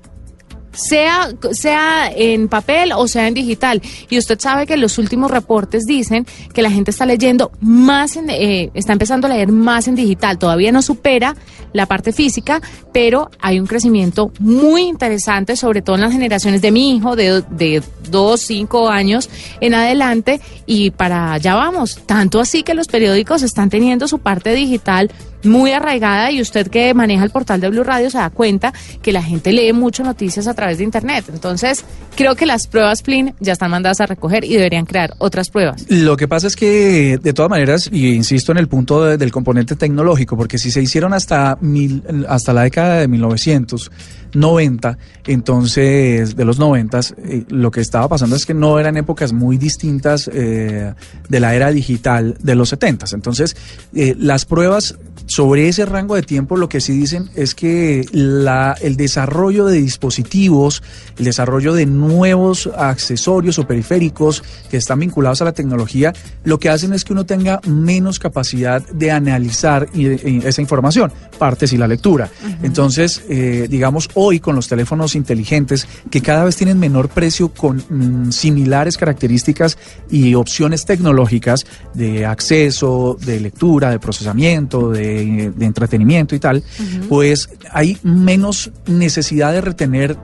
sea, 0.71 1.29
sea 1.51 2.11
en 2.13 2.47
papel 2.47 2.91
o 2.95 3.07
sea 3.07 3.27
en 3.27 3.33
digital. 3.33 3.81
Y 4.09 4.17
usted 4.17 4.39
sabe 4.39 4.65
que 4.65 4.77
los 4.77 4.97
últimos 4.97 5.31
reportes 5.31 5.85
dicen 5.85 6.25
que 6.53 6.61
la 6.61 6.71
gente 6.71 6.91
está 6.91 7.05
leyendo 7.05 7.51
más, 7.59 8.15
en, 8.15 8.29
eh, 8.29 8.71
está 8.73 8.93
empezando 8.93 9.27
a 9.27 9.31
leer 9.31 9.51
más 9.51 9.87
en 9.87 9.95
digital. 9.95 10.37
Todavía 10.37 10.71
no 10.71 10.81
supera 10.81 11.35
la 11.73 11.85
parte 11.85 12.11
física, 12.11 12.61
pero 12.93 13.29
hay 13.39 13.59
un 13.59 13.67
crecimiento 13.67 14.31
muy 14.39 14.83
interesante, 14.83 15.55
sobre 15.55 15.81
todo 15.81 15.95
en 15.95 16.01
las 16.01 16.11
generaciones 16.11 16.61
de 16.61 16.71
mi 16.71 16.95
hijo, 16.95 17.15
de, 17.15 17.43
de 17.49 17.81
dos, 18.09 18.41
cinco 18.41 18.89
años 18.89 19.29
en 19.59 19.73
adelante. 19.73 20.41
Y 20.65 20.91
para 20.91 21.33
allá 21.33 21.55
vamos. 21.55 21.99
Tanto 22.05 22.39
así 22.39 22.63
que 22.63 22.73
los 22.73 22.87
periódicos 22.87 23.41
están 23.43 23.69
teniendo 23.69 24.07
su 24.07 24.19
parte 24.19 24.53
digital 24.53 25.11
muy 25.43 25.71
arraigada 25.71 26.31
y 26.31 26.41
usted 26.41 26.67
que 26.67 26.93
maneja 26.93 27.23
el 27.23 27.29
portal 27.29 27.61
de 27.61 27.69
Blue 27.69 27.83
Radio 27.83 28.09
se 28.09 28.17
da 28.17 28.29
cuenta 28.29 28.73
que 29.01 29.11
la 29.11 29.23
gente 29.23 29.51
lee 29.51 29.73
mucho 29.73 30.03
noticias 30.03 30.47
a 30.47 30.53
través 30.53 30.77
de 30.77 30.83
Internet. 30.83 31.25
Entonces, 31.33 31.83
creo 32.15 32.35
que 32.35 32.45
las 32.45 32.67
pruebas 32.67 33.01
Flynn 33.01 33.33
ya 33.39 33.53
están 33.53 33.71
mandadas 33.71 34.01
a 34.01 34.05
recoger 34.05 34.43
y 34.43 34.53
deberían 34.53 34.85
crear 34.85 35.13
otras 35.17 35.49
pruebas. 35.49 35.85
Lo 35.89 36.17
que 36.17 36.27
pasa 36.27 36.47
es 36.47 36.55
que, 36.55 37.19
de 37.21 37.33
todas 37.33 37.49
maneras, 37.49 37.89
y 37.91 38.13
insisto 38.13 38.51
en 38.51 38.57
el 38.57 38.67
punto 38.67 39.03
del 39.17 39.31
componente 39.31 39.75
tecnológico, 39.75 40.37
porque 40.37 40.57
si 40.57 40.71
se 40.71 40.81
hicieron 40.81 41.13
hasta, 41.13 41.57
mil, 41.61 42.03
hasta 42.27 42.53
la 42.53 42.63
década 42.63 42.99
de 42.99 43.07
1900, 43.07 43.91
90, 44.33 44.97
entonces 45.27 46.35
de 46.35 46.45
los 46.45 46.59
90, 46.59 46.99
eh, 46.99 47.43
lo 47.49 47.71
que 47.71 47.81
estaba 47.81 48.07
pasando 48.07 48.35
es 48.35 48.45
que 48.45 48.53
no 48.53 48.79
eran 48.79 48.97
épocas 48.97 49.33
muy 49.33 49.57
distintas 49.57 50.29
eh, 50.33 50.93
de 51.27 51.39
la 51.39 51.55
era 51.55 51.71
digital 51.71 52.37
de 52.41 52.55
los 52.55 52.69
70. 52.69 53.07
Entonces, 53.13 53.55
eh, 53.93 54.15
las 54.17 54.45
pruebas 54.45 54.97
sobre 55.31 55.69
ese 55.69 55.85
rango 55.85 56.15
de 56.15 56.23
tiempo 56.23 56.57
lo 56.57 56.67
que 56.67 56.81
sí 56.81 56.91
dicen 56.91 57.29
es 57.35 57.55
que 57.55 58.05
la, 58.11 58.75
el 58.81 58.97
desarrollo 58.97 59.65
de 59.65 59.79
dispositivos, 59.79 60.83
el 61.17 61.23
desarrollo 61.23 61.73
de 61.73 61.85
nuevos 61.85 62.69
accesorios 62.77 63.57
o 63.57 63.65
periféricos 63.65 64.43
que 64.69 64.75
están 64.75 64.99
vinculados 64.99 65.41
a 65.41 65.45
la 65.45 65.53
tecnología, 65.53 66.11
lo 66.43 66.59
que 66.59 66.67
hacen 66.67 66.91
es 66.91 67.05
que 67.05 67.13
uno 67.13 67.25
tenga 67.25 67.61
menos 67.65 68.19
capacidad 68.19 68.85
de 68.89 69.11
analizar 69.11 69.87
esa 69.93 70.61
información, 70.61 71.13
partes 71.39 71.71
y 71.71 71.77
la 71.77 71.87
lectura. 71.87 72.29
Entonces, 72.61 73.23
eh, 73.29 73.67
digamos, 73.69 74.09
hoy 74.15 74.41
con 74.41 74.57
los 74.57 74.67
teléfonos 74.67 75.15
inteligentes 75.15 75.87
que 76.09 76.21
cada 76.21 76.43
vez 76.43 76.57
tienen 76.57 76.77
menor 76.77 77.07
precio 77.07 77.53
con 77.53 77.77
mm, 77.77 78.33
similares 78.33 78.97
características 78.97 79.77
y 80.09 80.35
opciones 80.35 80.85
tecnológicas 80.85 81.65
de 81.93 82.25
acceso, 82.25 83.17
de 83.25 83.39
lectura, 83.39 83.91
de 83.91 83.99
procesamiento, 83.99 84.89
de 84.91 85.20
de, 85.25 85.65
entretenimiento 85.65 86.35
y 86.35 86.39
tal, 86.39 86.63
pues 87.09 87.49
hay 87.71 87.97
menos 88.03 88.71
necesidad 88.87 89.53
de 89.53 89.61
retener 89.61 90.17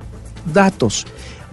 datos. 0.53 1.05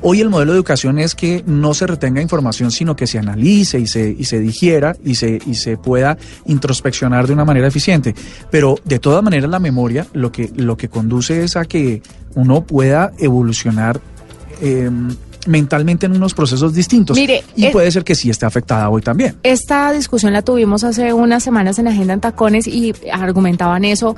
Hoy 0.06 0.20
el 0.20 0.28
modelo 0.28 0.52
de 0.52 0.58
educación 0.58 0.98
es 0.98 1.14
que 1.14 1.42
no 1.46 1.72
se 1.72 1.86
retenga 1.86 2.20
información, 2.20 2.70
sino 2.70 2.94
que 2.94 3.06
se 3.06 3.18
analice 3.18 3.78
y 3.78 3.86
se, 3.86 4.10
y 4.10 4.24
se 4.24 4.38
digiera 4.38 4.94
y 5.02 5.14
se, 5.14 5.40
y 5.46 5.54
se 5.54 5.78
pueda 5.78 6.18
introspeccionar 6.44 7.26
de 7.26 7.32
una 7.32 7.46
manera 7.46 7.68
eficiente. 7.68 8.14
Pero 8.50 8.78
de 8.84 8.98
todas 8.98 9.22
maneras 9.22 9.48
la 9.48 9.60
memoria 9.60 10.06
lo 10.12 10.30
que, 10.30 10.50
lo 10.56 10.76
que 10.76 10.90
conduce 10.90 11.42
es 11.42 11.56
a 11.56 11.64
que 11.64 12.02
uno 12.34 12.66
pueda 12.66 13.12
evolucionar 13.18 13.98
eh, 14.60 14.90
mentalmente 15.46 16.06
en 16.06 16.12
unos 16.12 16.34
procesos 16.34 16.74
distintos. 16.74 17.16
Mire, 17.16 17.44
y 17.56 17.68
puede 17.68 17.90
ser 17.90 18.04
que 18.04 18.14
sí 18.14 18.30
esté 18.30 18.46
afectada 18.46 18.88
hoy 18.88 19.02
también. 19.02 19.36
Esta 19.42 19.92
discusión 19.92 20.32
la 20.32 20.42
tuvimos 20.42 20.84
hace 20.84 21.12
unas 21.12 21.42
semanas 21.42 21.78
en 21.78 21.88
Agenda 21.88 22.14
en 22.14 22.20
Tacones 22.20 22.66
y 22.66 22.94
argumentaban 23.12 23.84
eso 23.84 24.16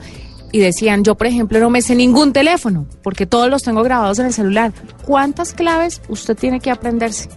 y 0.52 0.60
decían, 0.60 1.04
yo 1.04 1.16
por 1.16 1.26
ejemplo 1.26 1.58
no 1.60 1.70
me 1.70 1.82
sé 1.82 1.94
ningún 1.94 2.32
teléfono 2.32 2.86
porque 3.02 3.26
todos 3.26 3.50
los 3.50 3.62
tengo 3.62 3.82
grabados 3.82 4.18
en 4.18 4.26
el 4.26 4.32
celular. 4.32 4.72
¿Cuántas 5.04 5.52
claves 5.52 6.00
usted 6.08 6.36
tiene 6.36 6.60
que 6.60 6.70
aprenderse? 6.70 7.28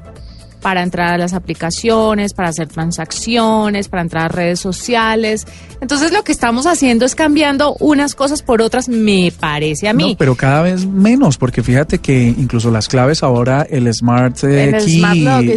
Para 0.61 0.83
entrar 0.83 1.13
a 1.13 1.17
las 1.17 1.33
aplicaciones, 1.33 2.33
para 2.33 2.49
hacer 2.49 2.67
transacciones, 2.67 3.87
para 3.87 4.01
entrar 4.01 4.25
a 4.25 4.27
redes 4.27 4.59
sociales. 4.59 5.45
Entonces 5.81 6.11
lo 6.11 6.23
que 6.23 6.31
estamos 6.31 6.65
haciendo 6.65 7.05
es 7.05 7.15
cambiando 7.15 7.75
unas 7.79 8.15
cosas 8.15 8.41
por 8.41 8.61
otras, 8.61 8.89
me 8.89 9.31
parece 9.37 9.87
a 9.87 9.93
mí. 9.93 10.15
pero 10.17 10.35
cada 10.35 10.61
vez 10.61 10.85
menos, 10.85 11.37
porque 11.37 11.63
fíjate 11.63 11.99
que 11.99 12.23
incluso 12.23 12.71
las 12.71 12.87
claves 12.87 13.23
ahora, 13.23 13.65
el 13.69 13.91
Smart 13.93 14.37
eh, 14.43 14.77
Key 14.85 15.03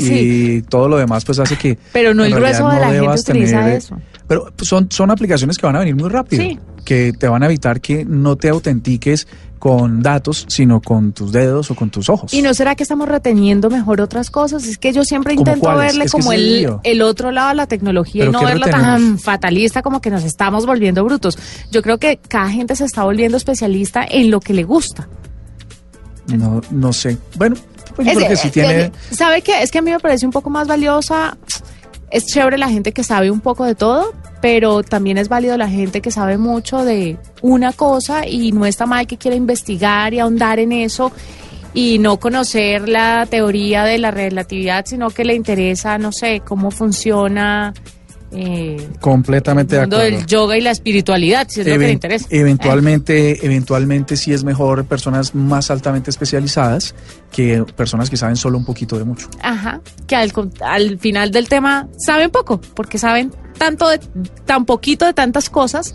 y, 0.00 0.62
todo 0.62 0.88
lo 0.88 0.96
demás, 0.96 1.24
pues 1.24 1.38
hace 1.38 1.56
que... 1.56 1.76
Pero 1.92 2.14
no 2.14 2.24
el 2.24 2.34
grueso 2.34 2.68
de 2.68 2.80
la 2.80 2.90
gente 2.90 3.20
utiliza 3.20 3.74
eso. 3.74 3.98
Pero 4.32 4.52
son, 4.62 4.88
son 4.90 5.10
aplicaciones 5.10 5.58
que 5.58 5.66
van 5.66 5.76
a 5.76 5.80
venir 5.80 5.94
muy 5.94 6.08
rápido, 6.08 6.42
que 6.86 7.12
te 7.12 7.28
van 7.28 7.42
a 7.42 7.46
evitar 7.46 7.82
que 7.82 8.04
no 8.04 8.36
te 8.36 8.48
autentiques 8.48 9.28
con 9.58 10.02
datos, 10.02 10.46
sino 10.48 10.80
con 10.80 11.12
tus 11.12 11.32
dedos 11.32 11.70
o 11.70 11.76
con 11.76 11.90
tus 11.90 12.08
ojos. 12.08 12.32
¿Y 12.32 12.40
no 12.40 12.54
será 12.54 12.74
que 12.74 12.82
estamos 12.82 13.08
reteniendo 13.08 13.68
mejor 13.68 14.00
otras 14.00 14.30
cosas? 14.30 14.64
Es 14.66 14.78
que 14.78 14.92
yo 14.92 15.04
siempre 15.04 15.34
intento 15.34 15.76
verle 15.76 16.08
como 16.08 16.32
el, 16.32 16.78
el, 16.82 17.02
otro 17.02 17.30
lado 17.30 17.50
de 17.50 17.54
la 17.56 17.66
tecnología 17.66 18.24
y 18.24 18.28
no 18.30 18.42
verlo 18.42 18.66
tan 18.66 19.18
fatalista 19.18 19.82
como 19.82 20.00
que 20.00 20.10
nos 20.10 20.24
estamos 20.24 20.64
volviendo 20.64 21.04
brutos. 21.04 21.38
Yo 21.70 21.82
creo 21.82 21.98
que 21.98 22.16
cada 22.16 22.48
gente 22.48 22.74
se 22.74 22.86
está 22.86 23.04
volviendo 23.04 23.36
especialista 23.36 24.02
en 24.08 24.30
lo 24.30 24.40
que 24.40 24.54
le 24.54 24.64
gusta. 24.64 25.08
No, 26.26 26.62
no 26.70 26.92
sé. 26.92 27.18
Bueno, 27.36 27.54
pues 27.94 28.08
yo 28.08 28.14
creo 28.14 28.28
que 28.30 28.36
sí 28.36 28.50
tiene... 28.50 28.90
¿Sabe 29.10 29.42
qué? 29.42 29.62
Es 29.62 29.70
que 29.70 29.78
a 29.78 29.82
mí 29.82 29.90
me 29.90 30.00
parece 30.00 30.24
un 30.24 30.32
poco 30.32 30.50
más 30.50 30.66
valiosa 30.66 31.36
es 32.12 32.26
chévere 32.26 32.58
la 32.58 32.68
gente 32.68 32.92
que 32.92 33.02
sabe 33.02 33.30
un 33.30 33.40
poco 33.40 33.64
de 33.64 33.74
todo, 33.74 34.12
pero 34.42 34.82
también 34.82 35.16
es 35.16 35.28
válido 35.28 35.56
la 35.56 35.68
gente 35.68 36.02
que 36.02 36.10
sabe 36.10 36.36
mucho 36.36 36.84
de 36.84 37.16
una 37.40 37.72
cosa 37.72 38.28
y 38.28 38.52
no 38.52 38.66
está 38.66 38.84
mal 38.84 39.06
que 39.06 39.16
quiera 39.16 39.36
investigar 39.36 40.12
y 40.12 40.18
ahondar 40.18 40.58
en 40.58 40.72
eso 40.72 41.10
y 41.72 41.98
no 41.98 42.18
conocer 42.18 42.86
la 42.86 43.26
teoría 43.26 43.84
de 43.84 43.96
la 43.96 44.10
relatividad, 44.10 44.84
sino 44.84 45.08
que 45.08 45.24
le 45.24 45.34
interesa, 45.34 45.96
no 45.96 46.12
sé, 46.12 46.42
cómo 46.44 46.70
funciona 46.70 47.72
eh, 48.34 48.88
Completamente 49.00 49.76
el 49.76 49.82
mundo 49.82 49.98
del 49.98 50.26
yoga 50.26 50.56
y 50.56 50.60
la 50.60 50.70
espiritualidad, 50.70 51.46
si 51.48 51.60
es 51.60 51.66
lo 51.66 51.74
que 51.74 51.86
le 51.86 51.92
interesa. 51.92 52.26
Eventualmente, 52.30 53.44
eventualmente 53.44 54.16
sí 54.16 54.32
es 54.32 54.44
mejor 54.44 54.84
personas 54.86 55.34
más 55.34 55.70
altamente 55.70 56.10
especializadas 56.10 56.94
que 57.30 57.64
personas 57.76 58.08
que 58.10 58.16
saben 58.16 58.36
solo 58.36 58.58
un 58.58 58.64
poquito 58.64 58.98
de 58.98 59.04
mucho. 59.04 59.28
Ajá, 59.42 59.80
que 60.06 60.16
al, 60.16 60.32
al 60.60 60.98
final 60.98 61.30
del 61.30 61.48
tema 61.48 61.88
saben 61.98 62.30
poco, 62.30 62.60
porque 62.74 62.98
saben 62.98 63.32
tanto 63.58 63.88
de, 63.88 64.00
tan 64.46 64.64
poquito 64.64 65.04
de 65.04 65.12
tantas 65.12 65.50
cosas 65.50 65.94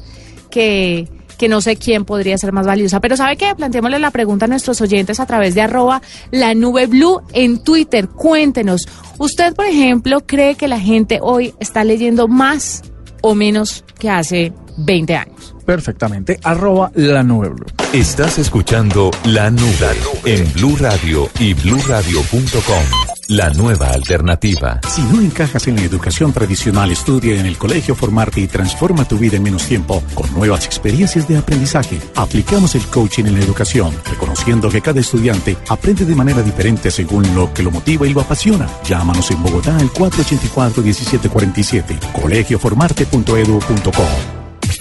que 0.50 1.08
que 1.38 1.48
no 1.48 1.62
sé 1.62 1.78
quién 1.78 2.06
podría 2.06 2.38
ser 2.38 2.52
más 2.52 2.66
valiosa. 2.66 3.00
Pero 3.00 3.16
¿sabe 3.18 3.38
qué? 3.38 3.54
Planteémosle 3.56 4.00
la 4.00 4.12
pregunta 4.12 4.46
a 4.46 4.48
nuestros 4.48 4.82
oyentes 4.82 5.20
a 5.20 5.26
través 5.26 5.56
de 5.56 5.62
arroba 5.62 6.02
la 6.32 6.54
nube 6.54 6.88
blue 6.88 7.22
en 7.34 7.64
Twitter. 7.64 8.10
Cuéntenos, 8.10 8.88
¿usted, 9.18 9.54
por 9.54 9.66
ejemplo, 9.66 10.26
cree 10.26 10.56
que 10.56 10.68
la 10.68 10.80
gente 10.80 11.20
hoy 11.22 11.54
está 11.60 11.84
leyendo 11.84 12.28
más 12.28 12.84
o 13.22 13.36
menos 13.36 13.84
que 14.00 14.10
hace 14.10 14.54
20 14.78 15.16
años? 15.16 15.37
Perfectamente, 15.68 16.40
arroba 16.44 16.92
la 16.96 17.22
nube 17.24 17.50
blue. 17.50 17.66
Estás 17.92 18.40
escuchando 18.40 19.12
La 19.26 19.52
Nube 19.52 19.98
en 20.24 20.50
Blue 20.54 20.78
Radio 20.80 21.30
y 21.42 21.54
bluradio.com. 21.56 22.86
La 23.28 23.50
nueva 23.50 23.90
alternativa. 23.90 24.80
Si 24.88 25.02
no 25.02 25.20
encajas 25.20 25.68
en 25.68 25.76
la 25.76 25.82
educación 25.82 26.32
tradicional, 26.32 26.90
estudia 26.90 27.38
en 27.38 27.46
el 27.46 27.58
colegio 27.58 27.96
Formarte 27.96 28.40
y 28.40 28.48
transforma 28.48 29.06
tu 29.06 29.18
vida 29.18 29.36
en 29.36 29.44
menos 29.44 29.66
tiempo 29.66 30.02
con 30.14 30.34
nuevas 30.34 30.66
experiencias 30.66 31.28
de 31.28 31.38
aprendizaje. 31.38 32.00
Aplicamos 32.16 32.76
el 32.76 32.86
coaching 32.86 33.26
en 33.26 33.34
la 33.34 33.44
educación, 33.44 33.94
reconociendo 34.10 34.70
que 34.70 34.80
cada 34.80 35.02
estudiante 35.02 35.58
aprende 35.68 36.06
de 36.06 36.16
manera 36.16 36.42
diferente 36.44 36.92
según 36.92 37.36
lo 37.36 37.54
que 37.54 37.64
lo 37.64 37.72
motiva 37.72 38.08
y 38.08 38.14
lo 38.14 38.22
apasiona. 38.22 38.70
Llámanos 38.86 39.30
en 39.32 39.44
Bogotá 39.44 39.76
al 39.76 39.92
484-1747, 39.92 42.14
colegioformarte.edu.co. 42.14 44.37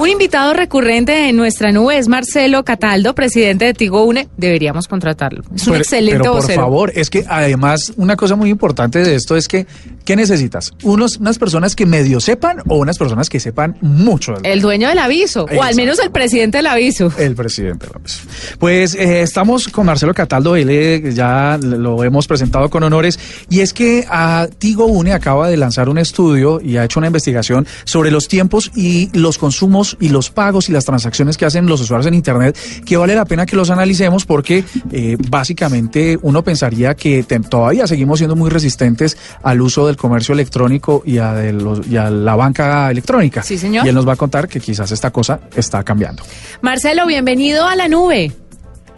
Un 0.00 0.08
invitado 0.08 0.54
recurrente 0.54 1.28
en 1.28 1.36
nuestra 1.36 1.72
nube 1.72 1.98
es 1.98 2.08
Marcelo 2.08 2.64
Cataldo, 2.64 3.14
presidente 3.14 3.66
de 3.66 3.74
Tigo 3.74 4.02
Une. 4.04 4.28
Deberíamos 4.38 4.88
contratarlo. 4.88 5.42
Es 5.54 5.68
un 5.68 5.76
excelente 5.76 6.20
pero 6.20 6.38
por 6.38 6.50
favor, 6.50 6.92
es 6.94 7.10
que 7.10 7.26
además 7.28 7.92
una 7.98 8.16
cosa 8.16 8.34
muy 8.34 8.48
importante 8.48 9.00
de 9.00 9.14
esto 9.14 9.36
es 9.36 9.46
que 9.46 9.66
¿qué 10.06 10.16
necesitas? 10.16 10.72
Unos, 10.84 11.18
unas 11.18 11.38
personas 11.38 11.76
que 11.76 11.84
medio 11.84 12.18
sepan 12.18 12.62
o 12.66 12.78
unas 12.78 12.96
personas 12.96 13.28
que 13.28 13.40
sepan 13.40 13.76
mucho. 13.82 14.36
El 14.42 14.62
dueño 14.62 14.88
del 14.88 14.98
aviso, 15.00 15.44
o 15.44 15.62
al 15.62 15.74
menos 15.74 15.98
el 15.98 16.10
presidente 16.10 16.56
del 16.56 16.68
aviso. 16.68 17.12
El 17.18 17.34
presidente 17.34 17.86
del 17.86 17.96
aviso. 17.96 18.22
Pues 18.58 18.94
eh, 18.94 19.20
estamos 19.20 19.68
con 19.68 19.84
Marcelo 19.84 20.14
Cataldo, 20.14 20.56
él 20.56 20.70
eh, 20.70 21.12
ya 21.12 21.58
lo 21.62 22.02
hemos 22.04 22.26
presentado 22.26 22.70
con 22.70 22.82
honores, 22.84 23.18
y 23.50 23.60
es 23.60 23.74
que 23.74 24.06
a 24.08 24.48
Tigo 24.56 24.86
Une 24.86 25.12
acaba 25.12 25.50
de 25.50 25.58
lanzar 25.58 25.90
un 25.90 25.98
estudio 25.98 26.58
y 26.58 26.78
ha 26.78 26.84
hecho 26.84 27.00
una 27.00 27.08
investigación 27.08 27.66
sobre 27.84 28.10
los 28.10 28.28
tiempos 28.28 28.72
y 28.74 29.10
los 29.12 29.36
consumos 29.36 29.89
y 30.00 30.08
los 30.08 30.30
pagos 30.30 30.68
y 30.68 30.72
las 30.72 30.84
transacciones 30.84 31.36
que 31.36 31.46
hacen 31.46 31.66
los 31.66 31.80
usuarios 31.80 32.06
en 32.06 32.14
Internet, 32.14 32.56
que 32.84 32.96
vale 32.96 33.14
la 33.14 33.24
pena 33.24 33.46
que 33.46 33.56
los 33.56 33.70
analicemos 33.70 34.24
porque 34.24 34.64
eh, 34.92 35.16
básicamente 35.28 36.18
uno 36.22 36.42
pensaría 36.42 36.94
que 36.94 37.24
todavía 37.48 37.86
seguimos 37.86 38.18
siendo 38.18 38.36
muy 38.36 38.50
resistentes 38.50 39.16
al 39.42 39.60
uso 39.60 39.86
del 39.86 39.96
comercio 39.96 40.32
electrónico 40.32 41.02
y 41.04 41.18
a, 41.18 41.32
la 41.32 42.36
banca 42.36 42.90
electrónica. 42.90 43.42
Sí, 43.42 43.58
señor. 43.58 43.86
Y 43.86 43.88
él 43.88 43.94
nos 43.94 44.06
va 44.06 44.14
a 44.14 44.16
contar 44.16 44.48
que 44.48 44.60
quizás 44.60 44.90
esta 44.90 45.10
cosa 45.10 45.40
está 45.54 45.82
cambiando. 45.82 46.22
Marcelo, 46.60 47.06
bienvenido 47.06 47.66
a 47.66 47.76
la 47.76 47.88
nube. 47.88 48.32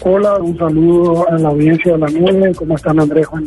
Hola, 0.05 0.35
un 0.39 0.59
saludo 0.59 1.29
a 1.29 1.39
la 1.39 1.51
audiencia 1.51 1.93
de 1.93 1.99
la 1.99 2.09
nube. 2.09 2.53
¿Cómo 2.57 2.75
están 2.75 2.99
Andrés, 2.99 3.25
Juan 3.27 3.45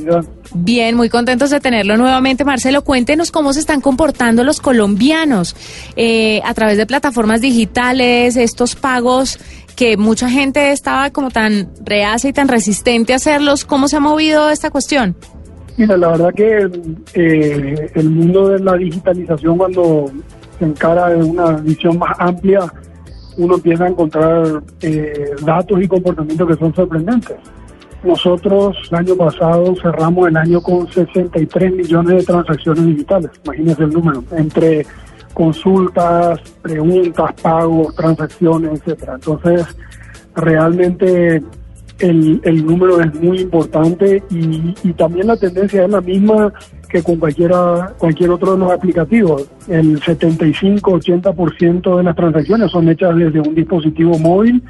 Bien, 0.54 0.96
muy 0.96 1.10
contentos 1.10 1.50
de 1.50 1.60
tenerlo 1.60 1.98
nuevamente. 1.98 2.46
Marcelo, 2.46 2.82
cuéntenos 2.84 3.30
cómo 3.32 3.52
se 3.52 3.60
están 3.60 3.82
comportando 3.82 4.44
los 4.46 4.62
colombianos 4.62 5.56
eh, 5.98 6.42
a 6.46 6.54
través 6.54 6.78
de 6.78 6.86
plataformas 6.86 7.42
digitales, 7.42 8.38
estos 8.38 8.76
pagos 8.76 9.38
que 9.76 9.98
mucha 9.98 10.30
gente 10.30 10.72
estaba 10.72 11.10
como 11.10 11.30
tan 11.30 11.70
reacia 11.84 12.30
y 12.30 12.34
tan 12.34 12.48
resistente 12.48 13.12
a 13.12 13.18
hacerlos. 13.18 13.66
¿Cómo 13.66 13.90
se 13.90 13.98
ha 13.98 14.00
movido 14.00 14.50
esta 14.50 14.70
cuestión? 14.70 15.18
Mira, 15.76 15.98
la 15.98 16.08
verdad 16.12 16.34
que 16.34 16.70
eh, 17.16 17.92
el 17.96 18.10
mundo 18.10 18.48
de 18.48 18.60
la 18.60 18.78
digitalización 18.78 19.58
cuando 19.58 20.06
se 20.58 20.64
encara 20.64 21.10
de 21.10 21.22
una 21.22 21.52
visión 21.58 22.00
más 22.00 22.16
amplia 22.18 22.72
uno 23.38 23.56
empieza 23.56 23.86
a 23.86 23.90
encontrar 23.90 24.64
eh, 24.82 25.32
datos 25.42 25.82
y 25.82 25.88
comportamientos 25.88 26.48
que 26.48 26.56
son 26.56 26.74
sorprendentes. 26.74 27.38
nosotros 28.04 28.78
el 28.92 28.98
año 28.98 29.16
pasado 29.16 29.76
cerramos 29.82 30.28
el 30.28 30.38
año 30.38 30.62
con 30.62 30.92
63 30.92 31.74
millones 31.74 32.18
de 32.18 32.24
transacciones 32.24 32.86
digitales. 32.86 33.32
Imagínense 33.44 33.84
el 33.84 33.90
número. 33.90 34.24
Entre 34.32 34.86
consultas, 35.34 36.40
preguntas, 36.62 37.34
pagos, 37.42 37.94
transacciones, 37.96 38.80
etcétera. 38.80 39.16
Entonces, 39.16 39.66
realmente 40.36 41.44
el, 42.00 42.42
el 42.44 42.66
número 42.66 43.02
es 43.02 43.14
muy 43.16 43.40
importante 43.42 44.24
y, 44.30 44.74
y 44.84 44.94
también 44.94 45.28
la 45.28 45.38
tendencia 45.38 45.84
es 45.84 45.90
la 45.90 46.02
misma 46.02 46.54
que 46.96 47.04
con 47.04 47.18
cualquiera, 47.18 47.94
cualquier 47.98 48.30
otro 48.30 48.54
de 48.54 48.60
los 48.60 48.72
aplicativos. 48.72 49.50
El 49.68 50.00
75-80% 50.00 51.98
de 51.98 52.04
las 52.04 52.16
transacciones 52.16 52.72
son 52.72 52.88
hechas 52.88 53.18
desde 53.18 53.42
un 53.42 53.54
dispositivo 53.54 54.18
móvil 54.18 54.64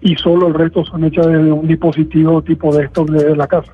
y 0.00 0.14
solo 0.14 0.46
el 0.46 0.54
resto 0.54 0.84
son 0.84 1.02
hechas 1.04 1.26
desde 1.26 1.50
un 1.50 1.66
dispositivo 1.66 2.40
tipo 2.42 2.72
de 2.76 2.84
estos 2.84 3.10
desde 3.10 3.34
la 3.34 3.48
casa. 3.48 3.72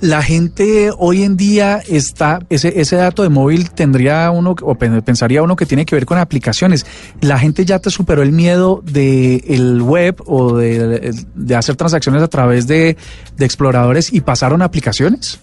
La 0.00 0.22
gente 0.22 0.90
hoy 0.96 1.22
en 1.24 1.36
día 1.36 1.82
está, 1.86 2.38
ese, 2.48 2.80
ese 2.80 2.96
dato 2.96 3.24
de 3.24 3.28
móvil 3.28 3.70
tendría 3.72 4.30
uno, 4.30 4.54
o 4.62 4.76
pensaría 4.76 5.42
uno 5.42 5.56
que 5.56 5.66
tiene 5.66 5.84
que 5.84 5.96
ver 5.96 6.06
con 6.06 6.16
aplicaciones. 6.18 6.86
La 7.20 7.38
gente 7.38 7.64
ya 7.64 7.80
te 7.80 7.90
superó 7.90 8.22
el 8.22 8.30
miedo 8.32 8.80
de 8.84 9.42
el 9.48 9.82
web 9.82 10.22
o 10.24 10.56
de, 10.56 11.12
de 11.34 11.56
hacer 11.56 11.74
transacciones 11.74 12.22
a 12.22 12.28
través 12.28 12.68
de, 12.68 12.96
de 13.36 13.44
exploradores 13.44 14.12
y 14.12 14.20
pasaron 14.20 14.62
a 14.62 14.66
aplicaciones. 14.66 15.40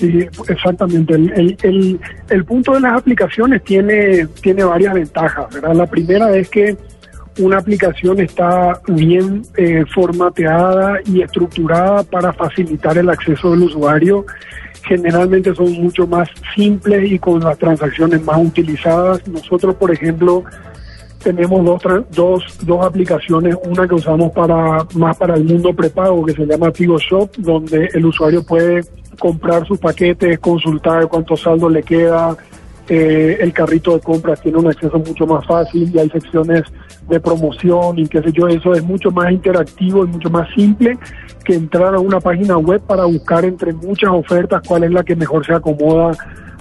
Sí, 0.00 0.26
exactamente. 0.48 1.12
El, 1.12 1.58
el, 1.62 2.00
el, 2.30 2.44
punto 2.46 2.72
de 2.72 2.80
las 2.80 2.94
aplicaciones 2.94 3.62
tiene, 3.62 4.26
tiene 4.40 4.64
varias 4.64 4.94
ventajas. 4.94 5.52
¿verdad? 5.52 5.74
La 5.74 5.86
primera 5.86 6.34
es 6.34 6.48
que 6.48 6.74
una 7.38 7.58
aplicación 7.58 8.18
está 8.18 8.80
bien 8.88 9.42
eh, 9.58 9.84
formateada 9.94 11.00
y 11.04 11.20
estructurada 11.20 12.02
para 12.02 12.32
facilitar 12.32 12.96
el 12.96 13.10
acceso 13.10 13.50
del 13.50 13.64
usuario. 13.64 14.24
Generalmente 14.88 15.54
son 15.54 15.70
mucho 15.72 16.06
más 16.06 16.30
simples 16.54 17.12
y 17.12 17.18
con 17.18 17.40
las 17.40 17.58
transacciones 17.58 18.24
más 18.24 18.38
utilizadas. 18.38 19.28
Nosotros, 19.28 19.74
por 19.74 19.90
ejemplo, 19.90 20.44
tenemos 21.22 21.62
dos, 21.62 21.82
dos, 22.10 22.58
dos 22.62 22.86
aplicaciones, 22.86 23.54
una 23.66 23.86
que 23.86 23.96
usamos 23.96 24.32
para 24.32 24.86
más 24.94 25.14
para 25.18 25.34
el 25.34 25.44
mundo 25.44 25.74
prepago 25.74 26.24
que 26.24 26.32
se 26.32 26.46
llama 26.46 26.70
Tigo 26.70 26.96
Shop, 26.98 27.30
donde 27.36 27.90
el 27.92 28.06
usuario 28.06 28.42
puede 28.42 28.82
comprar 29.20 29.64
sus 29.66 29.78
paquetes, 29.78 30.40
consultar 30.40 31.06
cuánto 31.06 31.36
saldo 31.36 31.68
le 31.68 31.84
queda, 31.84 32.36
eh, 32.88 33.38
el 33.40 33.52
carrito 33.52 33.94
de 33.94 34.00
compras 34.00 34.40
tiene 34.40 34.58
un 34.58 34.66
acceso 34.66 34.98
mucho 34.98 35.24
más 35.24 35.46
fácil 35.46 35.88
y 35.94 35.98
hay 36.00 36.10
secciones 36.10 36.64
de 37.08 37.20
promoción 37.20 38.00
y 38.00 38.08
qué 38.08 38.20
sé 38.20 38.32
yo, 38.32 38.48
eso 38.48 38.74
es 38.74 38.82
mucho 38.82 39.12
más 39.12 39.30
interactivo 39.30 40.04
y 40.04 40.08
mucho 40.08 40.28
más 40.28 40.48
simple 40.56 40.98
que 41.44 41.54
entrar 41.54 41.94
a 41.94 42.00
una 42.00 42.18
página 42.18 42.58
web 42.58 42.80
para 42.80 43.04
buscar 43.04 43.44
entre 43.44 43.72
muchas 43.72 44.10
ofertas 44.10 44.62
cuál 44.66 44.82
es 44.82 44.90
la 44.90 45.04
que 45.04 45.14
mejor 45.14 45.46
se 45.46 45.54
acomoda 45.54 46.16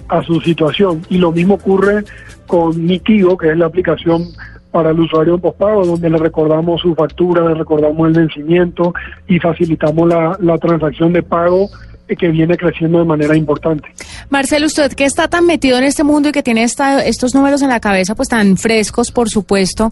a 0.08 0.22
su 0.22 0.40
situación. 0.42 1.02
Y 1.10 1.18
lo 1.18 1.32
mismo 1.32 1.56
ocurre 1.56 2.04
con 2.46 2.86
Nikigo, 2.86 3.36
que 3.36 3.50
es 3.50 3.58
la 3.58 3.66
aplicación 3.66 4.26
para 4.72 4.92
el 4.92 5.00
usuario 5.00 5.34
en 5.34 5.42
pospago, 5.42 5.84
donde 5.84 6.12
le 6.12 6.18
recordamos 6.18 6.82
su 6.82 6.94
factura, 6.94 7.48
le 7.48 7.56
recordamos 7.56 8.08
el 8.08 8.14
vencimiento 8.14 8.94
y 9.28 9.40
facilitamos 9.40 10.10
la 10.40 10.58
transacción 10.60 11.12
de 11.14 11.24
pago 11.24 11.70
que 12.16 12.30
viene 12.30 12.58
creciendo 12.58 13.00
de 13.00 13.06
manera 13.06 13.36
importante. 13.36 13.90
Marcelo, 14.30 14.68
usted 14.68 14.94
que 14.94 15.06
está 15.06 15.28
tan 15.28 15.46
metido 15.46 15.78
en 15.78 15.84
este 15.84 16.04
mundo 16.04 16.30
y 16.30 16.32
que 16.32 16.44
tiene 16.44 16.64
esta, 16.64 17.04
estos 17.06 17.36
números 17.36 17.62
en 17.62 17.70
la 17.70 17.80
cabeza, 17.80 18.16
pues 18.16 18.30
tan 18.30 18.58
frescos, 18.58 19.12
por 19.12 19.30
supuesto, 19.30 19.90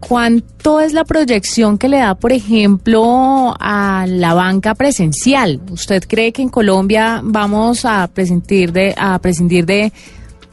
¿cuánto 0.00 0.80
es 0.80 0.92
la 0.92 1.04
proyección 1.04 1.78
que 1.78 1.88
le 1.88 1.98
da, 1.98 2.14
por 2.14 2.32
ejemplo, 2.32 3.54
a 3.58 4.06
la 4.08 4.34
banca 4.34 4.74
presencial? 4.74 5.60
¿Usted 5.70 6.04
cree 6.08 6.32
que 6.32 6.42
en 6.42 6.48
Colombia 6.48 7.20
vamos 7.22 7.84
a 7.84 8.08
prescindir 8.08 8.72
de, 8.72 8.94
a 8.96 9.18
prescindir 9.18 9.66
de 9.66 9.92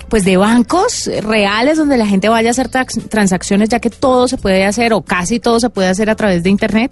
pues 0.09 0.25
de 0.25 0.37
bancos 0.37 1.09
reales 1.23 1.77
donde 1.77 1.95
la 1.95 2.07
gente 2.07 2.29
vaya 2.29 2.49
a 2.49 2.51
hacer 2.51 2.67
transacciones 2.67 3.69
ya 3.69 3.79
que 3.79 3.91
todo 3.91 4.27
se 4.27 4.37
puede 4.37 4.65
hacer 4.65 4.91
o 4.91 5.01
casi 5.01 5.39
todo 5.39 5.59
se 5.59 5.69
puede 5.69 5.87
hacer 5.87 6.09
a 6.09 6.15
través 6.15 6.41
de 6.41 6.49
internet? 6.49 6.91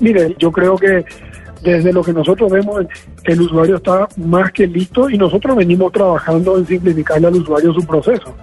Mire, 0.00 0.34
yo 0.38 0.50
creo 0.50 0.76
que 0.76 1.04
desde 1.64 1.92
lo 1.92 2.02
que 2.02 2.12
nosotros 2.12 2.52
vemos, 2.52 2.84
el 3.24 3.40
usuario 3.40 3.76
está 3.76 4.06
más 4.18 4.52
que 4.52 4.66
listo 4.66 5.08
y 5.08 5.16
nosotros 5.16 5.56
venimos 5.56 5.90
trabajando 5.92 6.58
en 6.58 6.66
simplificarle 6.66 7.26
al 7.26 7.36
usuario 7.36 7.72
su 7.72 7.84
proceso. 7.86 8.34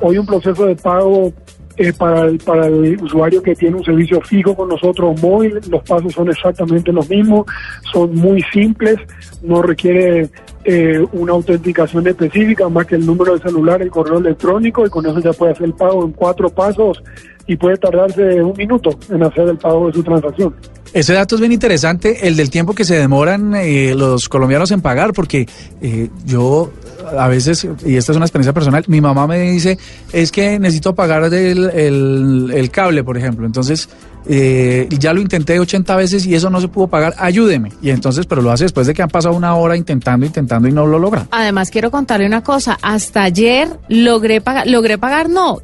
Hoy 0.00 0.16
un 0.16 0.26
proceso 0.26 0.64
de 0.64 0.76
pago 0.76 1.32
eh, 1.76 1.92
para, 1.92 2.26
el, 2.26 2.38
para 2.38 2.66
el 2.66 3.02
usuario 3.02 3.42
que 3.42 3.56
tiene 3.56 3.76
un 3.76 3.84
servicio 3.84 4.20
fijo 4.20 4.54
con 4.54 4.68
nosotros 4.68 5.20
móvil, 5.20 5.58
los 5.68 5.82
pasos 5.82 6.12
son 6.12 6.28
exactamente 6.28 6.92
los 6.92 7.10
mismos, 7.10 7.46
son 7.92 8.14
muy 8.14 8.42
simples, 8.52 8.96
no 9.42 9.60
requiere 9.60 10.28
eh, 10.64 11.04
una 11.12 11.32
autenticación 11.32 12.06
específica 12.06 12.68
más 12.68 12.86
que 12.86 12.96
el 12.96 13.06
número 13.06 13.34
de 13.34 13.40
celular, 13.40 13.80
el 13.82 13.90
correo 13.90 14.18
electrónico 14.18 14.86
y 14.86 14.90
con 14.90 15.06
eso 15.06 15.20
ya 15.20 15.32
puede 15.32 15.52
hacer 15.52 15.66
el 15.66 15.74
pago 15.74 16.04
en 16.04 16.12
cuatro 16.12 16.50
pasos 16.50 17.02
y 17.46 17.56
puede 17.56 17.76
tardarse 17.76 18.42
un 18.42 18.54
minuto 18.56 18.90
en 19.10 19.22
hacer 19.22 19.48
el 19.48 19.56
pago 19.56 19.86
de 19.86 19.92
su 19.94 20.02
transacción. 20.02 20.54
Ese 20.92 21.12
dato 21.12 21.34
es 21.34 21.40
bien 21.40 21.52
interesante, 21.52 22.26
el 22.26 22.36
del 22.36 22.50
tiempo 22.50 22.74
que 22.74 22.84
se 22.84 22.98
demoran 22.98 23.54
eh, 23.54 23.94
los 23.94 24.28
colombianos 24.28 24.70
en 24.70 24.80
pagar, 24.80 25.12
porque 25.12 25.46
eh, 25.82 26.08
yo 26.24 26.70
a 27.16 27.28
veces, 27.28 27.66
y 27.84 27.96
esta 27.96 28.12
es 28.12 28.16
una 28.16 28.26
experiencia 28.26 28.52
personal, 28.52 28.84
mi 28.88 29.00
mamá 29.00 29.26
me 29.26 29.38
dice, 29.40 29.78
es 30.12 30.32
que 30.32 30.58
necesito 30.58 30.94
pagar 30.94 31.24
el, 31.32 31.70
el, 31.70 32.50
el 32.54 32.70
cable, 32.70 33.04
por 33.04 33.16
ejemplo. 33.16 33.46
Entonces, 33.46 33.88
eh, 34.30 34.86
ya 34.90 35.14
lo 35.14 35.20
intenté 35.20 35.58
80 35.58 35.96
veces 35.96 36.26
y 36.26 36.34
eso 36.34 36.50
no 36.50 36.60
se 36.60 36.68
pudo 36.68 36.86
pagar, 36.86 37.14
ayúdeme. 37.18 37.72
Y 37.80 37.90
entonces, 37.90 38.26
pero 38.26 38.42
lo 38.42 38.50
hace 38.50 38.64
después 38.64 38.86
de 38.86 38.92
que 38.92 39.02
han 39.02 39.08
pasado 39.08 39.34
una 39.34 39.54
hora 39.54 39.76
intentando, 39.76 40.26
intentando 40.26 40.68
y 40.68 40.72
no 40.72 40.86
lo 40.86 40.98
logra. 40.98 41.26
Además, 41.30 41.70
quiero 41.70 41.90
contarle 41.90 42.26
una 42.26 42.42
cosa, 42.42 42.78
hasta 42.82 43.22
ayer 43.22 43.68
logré 43.88 44.40
pagar, 44.40 44.66
logré 44.66 44.98
pagar, 44.98 45.30
no, 45.30 45.58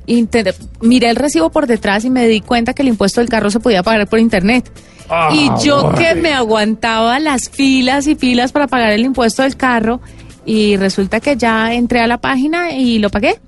miré 0.81 1.11
el 1.11 1.17
recibo 1.17 1.51
por 1.51 1.67
detrás 1.67 2.05
y 2.05 2.11
me 2.11 2.27
di 2.27 2.41
cuenta 2.41 2.73
que 2.73 2.83
el 2.83 2.89
impuesto 2.89 3.21
del 3.21 3.29
carro 3.29 3.51
se 3.51 3.61
podía 3.61 3.83
pagar 3.83 4.09
por 4.09 4.19
internet. 4.19 4.71
Ah, 5.11 5.29
y 5.33 5.51
yo 5.63 5.93
que 5.95 6.15
me 6.15 6.33
aguantaba 6.33 7.19
las 7.19 7.51
filas 7.51 8.07
y 8.07 8.15
filas 8.15 8.53
para 8.53 8.67
pagar 8.67 8.93
el 8.93 9.05
impuesto 9.05 9.43
del 9.43 9.57
carro 9.57 10.01
y 10.47 10.79
resulta 10.79 11.21
que 11.21 11.37
ya 11.37 11.75
entré 11.75 12.01
a 12.01 12.07
la 12.07 12.19
página 12.19 12.73
y 12.73 12.99
lo 12.99 13.11
pagué, 13.11 13.39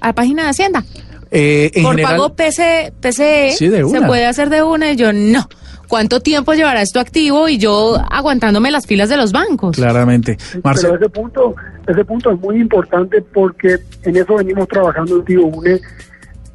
a 0.00 0.08
la 0.08 0.14
página 0.14 0.44
de 0.44 0.48
Hacienda. 0.48 0.84
Eh, 1.34 1.70
Por 1.82 2.00
pago 2.00 2.34
PC, 2.34 2.92
PCE 3.00 3.52
se 3.52 4.02
puede 4.06 4.26
hacer 4.26 4.50
de 4.50 4.62
una 4.62 4.92
y 4.92 4.96
yo 4.96 5.12
no. 5.12 5.48
¿Cuánto 5.88 6.20
tiempo 6.20 6.54
llevará 6.54 6.80
esto 6.80 7.00
activo 7.00 7.48
y 7.48 7.58
yo 7.58 7.96
aguantándome 8.10 8.70
las 8.70 8.86
filas 8.86 9.08
de 9.08 9.16
los 9.16 9.32
bancos? 9.32 9.76
Claramente. 9.76 10.38
Marcelo. 10.62 10.96
ese 10.96 11.08
punto, 11.08 11.54
ese 11.86 12.04
punto 12.04 12.30
es 12.30 12.40
muy 12.40 12.60
importante 12.60 13.20
porque 13.20 13.78
en 14.02 14.16
eso 14.16 14.36
venimos 14.36 14.68
trabajando 14.68 15.16
en 15.16 15.24
Tío 15.24 15.44
UNE 15.44 15.80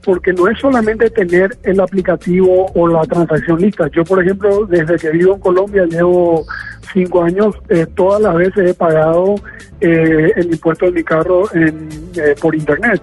porque 0.07 0.31
no 0.31 0.47
es 0.47 0.57
solamente 0.59 1.09
tener 1.09 1.57
el 1.63 1.79
aplicativo 1.81 2.71
o 2.73 2.87
la 2.87 3.01
transacción 3.01 3.59
lista. 3.59 3.89
Yo, 3.91 4.05
por 4.05 4.23
ejemplo, 4.23 4.65
desde 4.65 4.95
que 4.95 5.09
vivo 5.09 5.35
en 5.35 5.41
Colombia, 5.41 5.85
llevo 5.85 6.45
cinco 6.93 7.23
años, 7.23 7.53
eh, 7.67 7.85
todas 7.93 8.21
las 8.21 8.33
veces 8.35 8.71
he 8.71 8.73
pagado 8.73 9.35
eh, 9.81 10.31
el 10.35 10.45
impuesto 10.47 10.85
de 10.85 10.91
mi 10.93 11.03
carro 11.03 11.43
en, 11.53 11.89
eh, 12.15 12.35
por 12.39 12.55
Internet. 12.55 13.01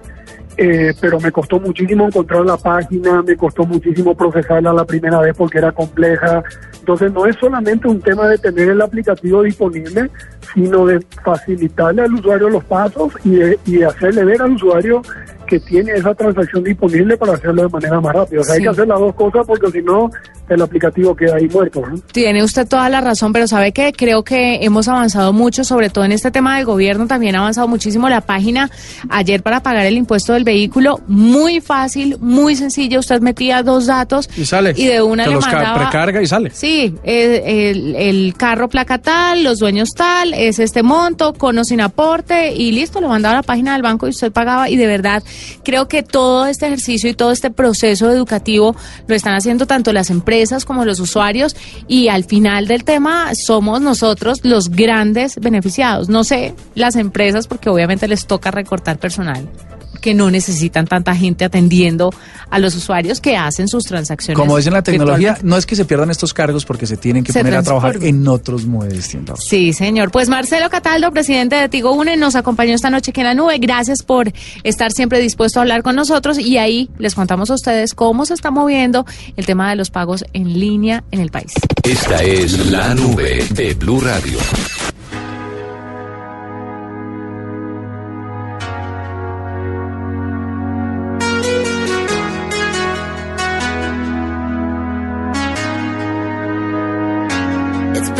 Eh, 0.57 0.93
pero 1.01 1.19
me 1.19 1.31
costó 1.31 1.59
muchísimo 1.59 2.07
encontrar 2.07 2.45
la 2.45 2.55
página, 2.55 3.21
me 3.21 3.35
costó 3.35 3.65
muchísimo 3.65 4.15
procesarla 4.15 4.71
la 4.71 4.85
primera 4.85 5.19
vez 5.19 5.35
porque 5.35 5.57
era 5.57 5.71
compleja. 5.71 6.43
Entonces 6.79 7.11
no 7.11 7.25
es 7.25 7.35
solamente 7.35 7.87
un 7.87 7.99
tema 7.99 8.27
de 8.29 8.37
tener 8.37 8.69
el 8.69 8.81
aplicativo 8.81 9.43
disponible, 9.43 10.09
sino 10.53 10.85
de 10.85 11.05
facilitarle 11.23 12.03
al 12.03 12.13
usuario 12.13 12.49
los 12.49 12.63
pasos 12.63 13.11
y 13.25 13.31
de, 13.31 13.59
y 13.65 13.77
de 13.77 13.85
hacerle 13.85 14.23
ver 14.23 14.41
al 14.41 14.51
usuario 14.51 15.01
que 15.45 15.59
tiene 15.59 15.91
esa 15.91 16.13
transacción 16.15 16.63
disponible 16.63 17.17
para 17.17 17.33
hacerlo 17.33 17.63
de 17.63 17.69
manera 17.69 17.99
más 17.99 18.15
rápida. 18.15 18.41
O 18.41 18.43
sea, 18.43 18.55
hay 18.55 18.61
que 18.61 18.69
hacer 18.69 18.87
las 18.87 18.99
dos 18.99 19.13
cosas 19.15 19.45
porque 19.45 19.71
si 19.71 19.81
no, 19.81 20.09
el 20.49 20.61
aplicativo 20.61 21.15
queda 21.15 21.35
ahí 21.35 21.47
muerto. 21.47 21.83
Tiene 22.11 22.43
usted 22.43 22.67
toda 22.67 22.89
la 22.89 23.01
razón, 23.01 23.33
pero 23.33 23.47
sabe 23.47 23.71
que 23.71 23.93
creo 23.93 24.23
que 24.23 24.63
hemos 24.63 24.87
avanzado 24.87 25.33
mucho, 25.33 25.63
sobre 25.63 25.89
todo 25.89 26.05
en 26.05 26.11
este 26.11 26.31
tema 26.31 26.57
del 26.57 26.65
gobierno, 26.65 27.07
también 27.07 27.35
ha 27.35 27.39
avanzado 27.39 27.67
muchísimo 27.67 28.09
la 28.09 28.21
página 28.21 28.69
ayer 29.09 29.41
para 29.41 29.61
pagar 29.61 29.85
el 29.85 29.97
impuesto 29.97 30.33
del 30.33 30.43
vehículo, 30.43 30.99
muy 31.07 31.61
fácil, 31.61 32.17
muy 32.19 32.55
sencilla, 32.55 32.99
usted 32.99 33.21
metía 33.21 33.63
dos 33.63 33.87
datos 33.87 34.29
y 34.37 34.45
sale. 34.45 34.73
Y 34.75 34.85
de 34.85 35.01
una 35.01 35.25
le 35.25 35.33
los 35.33 35.45
mandaba, 35.45 35.79
precarga 35.79 36.21
y 36.21 36.27
sale. 36.27 36.51
Sí, 36.51 36.93
el, 37.03 37.95
el, 37.95 38.33
carro 38.37 38.69
placa 38.69 38.97
tal, 38.99 39.43
los 39.43 39.59
dueños 39.59 39.89
tal, 39.95 40.33
es 40.33 40.59
este 40.59 40.83
monto, 40.83 41.33
con 41.33 41.57
o 41.57 41.63
sin 41.63 41.81
aporte 41.81 42.53
y 42.53 42.71
listo, 42.71 43.01
lo 43.01 43.07
mandaba 43.07 43.33
a 43.33 43.37
la 43.37 43.43
página 43.43 43.73
del 43.73 43.81
banco 43.81 44.07
y 44.07 44.09
usted 44.09 44.31
pagaba 44.31 44.69
y 44.69 44.75
de 44.75 44.87
verdad 44.87 45.23
creo 45.63 45.87
que 45.87 46.03
todo 46.03 46.45
este 46.45 46.67
ejercicio 46.67 47.09
y 47.09 47.13
todo 47.13 47.31
este 47.31 47.49
proceso 47.49 48.11
educativo 48.11 48.75
lo 49.07 49.15
están 49.15 49.35
haciendo 49.35 49.65
tanto 49.65 49.93
las 49.93 50.09
empresas 50.09 50.34
como 50.65 50.85
los 50.85 50.99
usuarios 50.99 51.55
y 51.87 52.07
al 52.07 52.23
final 52.23 52.67
del 52.67 52.83
tema 52.83 53.31
somos 53.35 53.81
nosotros 53.81 54.39
los 54.43 54.69
grandes 54.69 55.35
beneficiados. 55.35 56.09
No 56.09 56.23
sé 56.23 56.53
las 56.75 56.95
empresas 56.95 57.47
porque 57.47 57.69
obviamente 57.69 58.07
les 58.07 58.27
toca 58.27 58.51
recortar 58.51 58.97
personal. 58.97 59.47
Que 59.95 60.13
no 60.13 60.31
necesitan 60.31 60.87
tanta 60.87 61.15
gente 61.15 61.45
atendiendo 61.45 62.13
a 62.49 62.59
los 62.59 62.75
usuarios 62.75 63.19
que 63.19 63.37
hacen 63.37 63.67
sus 63.67 63.83
transacciones. 63.83 64.37
Como 64.37 64.57
dicen 64.57 64.73
la 64.73 64.83
tecnología, 64.83 65.37
no 65.43 65.57
es 65.57 65.65
que 65.65 65.75
se 65.75 65.85
pierdan 65.85 66.11
estos 66.11 66.33
cargos 66.33 66.65
porque 66.65 66.85
se 66.85 66.97
tienen 66.97 67.23
que 67.23 67.33
poner 67.33 67.55
a 67.55 67.63
trabajar 67.63 67.97
en 68.01 68.27
otros 68.27 68.65
modos 68.65 68.93
distintos. 68.93 69.39
Sí, 69.47 69.73
señor. 69.73 70.11
Pues 70.11 70.29
Marcelo 70.29 70.69
Cataldo, 70.69 71.11
presidente 71.11 71.55
de 71.55 71.69
Tigo 71.69 71.91
Une, 71.93 72.17
nos 72.17 72.35
acompañó 72.35 72.73
esta 72.73 72.89
noche 72.89 73.11
aquí 73.11 73.21
en 73.21 73.27
la 73.27 73.33
nube. 73.33 73.57
Gracias 73.57 74.03
por 74.03 74.31
estar 74.63 74.91
siempre 74.91 75.19
dispuesto 75.19 75.59
a 75.59 75.63
hablar 75.63 75.83
con 75.83 75.95
nosotros 75.95 76.39
y 76.39 76.57
ahí 76.57 76.89
les 76.97 77.15
contamos 77.15 77.49
a 77.49 77.55
ustedes 77.55 77.93
cómo 77.93 78.25
se 78.25 78.33
está 78.33 78.51
moviendo 78.51 79.05
el 79.35 79.45
tema 79.45 79.69
de 79.69 79.75
los 79.75 79.89
pagos 79.89 80.25
en 80.33 80.59
línea 80.59 81.03
en 81.11 81.21
el 81.21 81.31
país. 81.31 81.53
Esta 81.83 82.23
es 82.23 82.71
la 82.71 82.93
nube 82.93 83.45
de 83.51 83.73
Blue 83.73 84.01
Radio. 84.01 84.39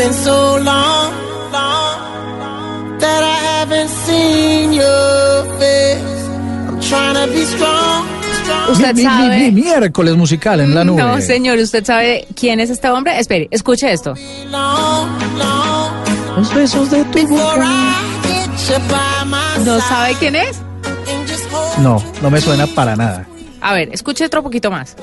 Been 0.06 0.14
so 0.14 0.58
long, 0.58 1.12
long 1.52 2.98
that 3.00 3.22
I 3.24 3.38
haven't 3.52 3.90
seen 3.90 4.74
your 4.74 5.46
face. 5.60 6.28
I'm 6.68 6.80
trying 6.80 7.16
to 7.16 7.34
be 7.34 7.44
strong. 7.46 8.06
¿Usted 8.70 8.98
sabe? 8.98 9.52
Mi, 9.52 9.64
miércoles 9.64 10.16
musical 10.16 10.60
en 10.60 10.76
la 10.76 10.84
nube. 10.84 11.02
No, 11.02 11.20
señor, 11.22 11.58
¿usted 11.58 11.84
sabe 11.84 12.28
quién 12.36 12.60
es 12.60 12.70
este 12.70 12.90
hombre? 12.90 13.20
Espere, 13.20 13.48
escuche 13.50 13.92
esto. 13.92 14.14
Los 16.38 16.54
besos 16.54 16.92
de 16.92 17.04
tu 17.06 17.28
boca. 17.28 17.96
¿No 19.66 19.80
sabe 19.82 20.16
quién 20.20 20.36
es? 20.36 20.58
No, 21.80 22.04
no 22.22 22.30
me 22.30 22.40
suena 22.42 22.68
para 22.68 22.96
nada. 22.96 23.28
A 23.62 23.74
ver, 23.74 23.90
escuche 23.92 24.26
otro 24.26 24.44
poquito 24.44 24.70
más. 24.70 24.96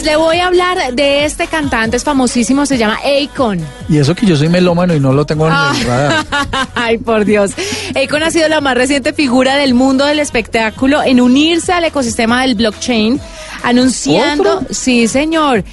Pues 0.00 0.12
le 0.12 0.16
voy 0.16 0.38
a 0.38 0.46
hablar 0.46 0.94
de 0.94 1.26
este 1.26 1.46
cantante, 1.46 1.98
es 1.98 2.04
famosísimo, 2.04 2.64
se 2.64 2.78
llama 2.78 2.98
Akon. 3.04 3.60
Y 3.86 3.98
eso 3.98 4.14
que 4.14 4.24
yo 4.24 4.34
soy 4.34 4.48
melómano 4.48 4.94
y 4.94 5.00
no 5.00 5.12
lo 5.12 5.26
tengo 5.26 5.46
en 5.46 5.52
el 5.52 5.58
ah. 5.58 5.74
radar. 5.86 6.26
Ay, 6.74 6.96
por 6.96 7.26
Dios. 7.26 7.50
Akon 7.94 8.22
ha 8.22 8.30
sido 8.30 8.48
la 8.48 8.62
más 8.62 8.76
reciente 8.76 9.12
figura 9.12 9.56
del 9.56 9.74
mundo 9.74 10.06
del 10.06 10.18
espectáculo 10.18 11.02
en 11.02 11.20
unirse 11.20 11.74
al 11.74 11.84
ecosistema 11.84 12.40
del 12.40 12.54
blockchain, 12.54 13.20
anunciando, 13.62 14.62
sí 14.70 15.06
señor, 15.06 15.64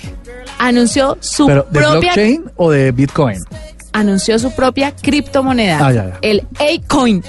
anunció 0.59 1.17
su 1.21 1.47
¿Pero 1.47 1.65
de 1.71 1.79
blockchain 1.79 2.51
o 2.57 2.69
de 2.69 2.91
Bitcoin? 2.91 3.41
Anunció 3.93 4.37
su 4.39 4.51
propia 4.51 4.93
criptomoneda, 4.93 5.79
ah, 5.81 6.19
el 6.21 6.45
A-Coin. 6.59 7.23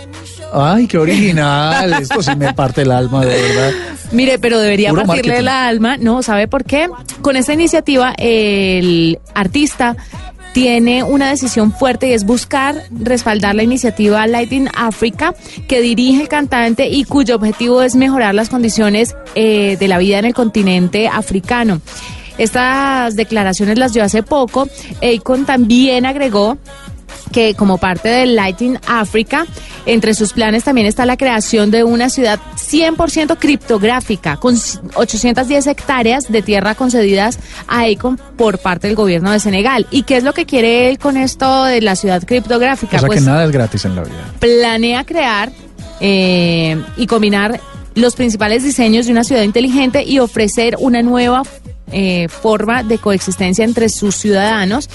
Ay, 0.52 0.88
qué 0.88 0.98
original. 0.98 1.92
Esto 1.92 2.22
sí 2.24 2.34
me 2.34 2.52
parte 2.54 2.82
el 2.82 2.90
alma, 2.90 3.24
de 3.24 3.40
verdad. 3.40 3.72
Mire, 4.12 4.38
pero 4.38 4.58
debería 4.60 4.92
partirle 4.92 5.38
el 5.38 5.48
alma. 5.48 5.96
No, 5.96 6.22
¿sabe 6.22 6.48
por 6.48 6.64
qué? 6.64 6.88
Con 7.20 7.36
esta 7.36 7.52
iniciativa, 7.52 8.14
el 8.18 9.18
artista 9.34 9.96
tiene 10.52 11.02
una 11.02 11.28
decisión 11.28 11.72
fuerte 11.72 12.08
y 12.08 12.12
es 12.14 12.24
buscar 12.24 12.82
respaldar 12.90 13.54
la 13.54 13.62
iniciativa 13.62 14.26
Lighting 14.26 14.68
Africa 14.74 15.34
que 15.68 15.80
dirige 15.80 16.22
el 16.22 16.28
cantante 16.28 16.88
y 16.88 17.04
cuyo 17.04 17.36
objetivo 17.36 17.82
es 17.82 17.94
mejorar 17.94 18.34
las 18.34 18.48
condiciones 18.48 19.14
eh, 19.34 19.76
de 19.78 19.88
la 19.88 19.98
vida 19.98 20.18
en 20.18 20.24
el 20.24 20.34
continente 20.34 21.06
africano. 21.06 21.80
Estas 22.38 23.16
declaraciones 23.16 23.78
las 23.78 23.92
dio 23.92 24.04
hace 24.04 24.22
poco. 24.22 24.68
Akon 25.02 25.44
también 25.44 26.06
agregó 26.06 26.56
que 27.32 27.54
como 27.54 27.78
parte 27.78 28.08
del 28.08 28.36
Lighting 28.36 28.78
Africa, 28.86 29.46
entre 29.86 30.14
sus 30.14 30.32
planes 30.32 30.64
también 30.64 30.86
está 30.86 31.06
la 31.06 31.16
creación 31.16 31.70
de 31.70 31.84
una 31.84 32.10
ciudad 32.10 32.38
100% 32.56 33.38
criptográfica, 33.38 34.36
con 34.36 34.56
810 34.94 35.66
hectáreas 35.66 36.30
de 36.30 36.42
tierra 36.42 36.74
concedidas 36.74 37.38
a 37.66 37.84
Akon 37.84 38.18
por 38.36 38.58
parte 38.58 38.86
del 38.86 38.96
gobierno 38.96 39.30
de 39.30 39.40
Senegal. 39.40 39.86
¿Y 39.90 40.02
qué 40.02 40.16
es 40.16 40.24
lo 40.24 40.34
que 40.34 40.46
quiere 40.46 40.90
él 40.90 40.98
con 40.98 41.16
esto 41.16 41.64
de 41.64 41.80
la 41.80 41.96
ciudad 41.96 42.22
criptográfica? 42.24 42.96
O 42.96 43.00
sea 43.00 43.06
pues 43.06 43.20
que 43.20 43.26
nada 43.26 43.44
es 43.44 43.50
gratis 43.50 43.84
en 43.84 43.94
la 43.94 44.02
vida. 44.02 44.32
Planea 44.38 45.04
crear 45.04 45.50
eh, 46.00 46.80
y 46.96 47.06
combinar 47.06 47.60
los 47.94 48.14
principales 48.14 48.62
diseños 48.62 49.06
de 49.06 49.12
una 49.12 49.24
ciudad 49.24 49.42
inteligente 49.42 50.04
y 50.04 50.18
ofrecer 50.20 50.76
una 50.78 51.02
nueva 51.02 51.42
eh, 51.92 52.28
forma 52.28 52.82
de 52.82 52.98
coexistencia 52.98 53.64
entre 53.64 53.88
sus 53.88 54.16
ciudadanos 54.16 54.88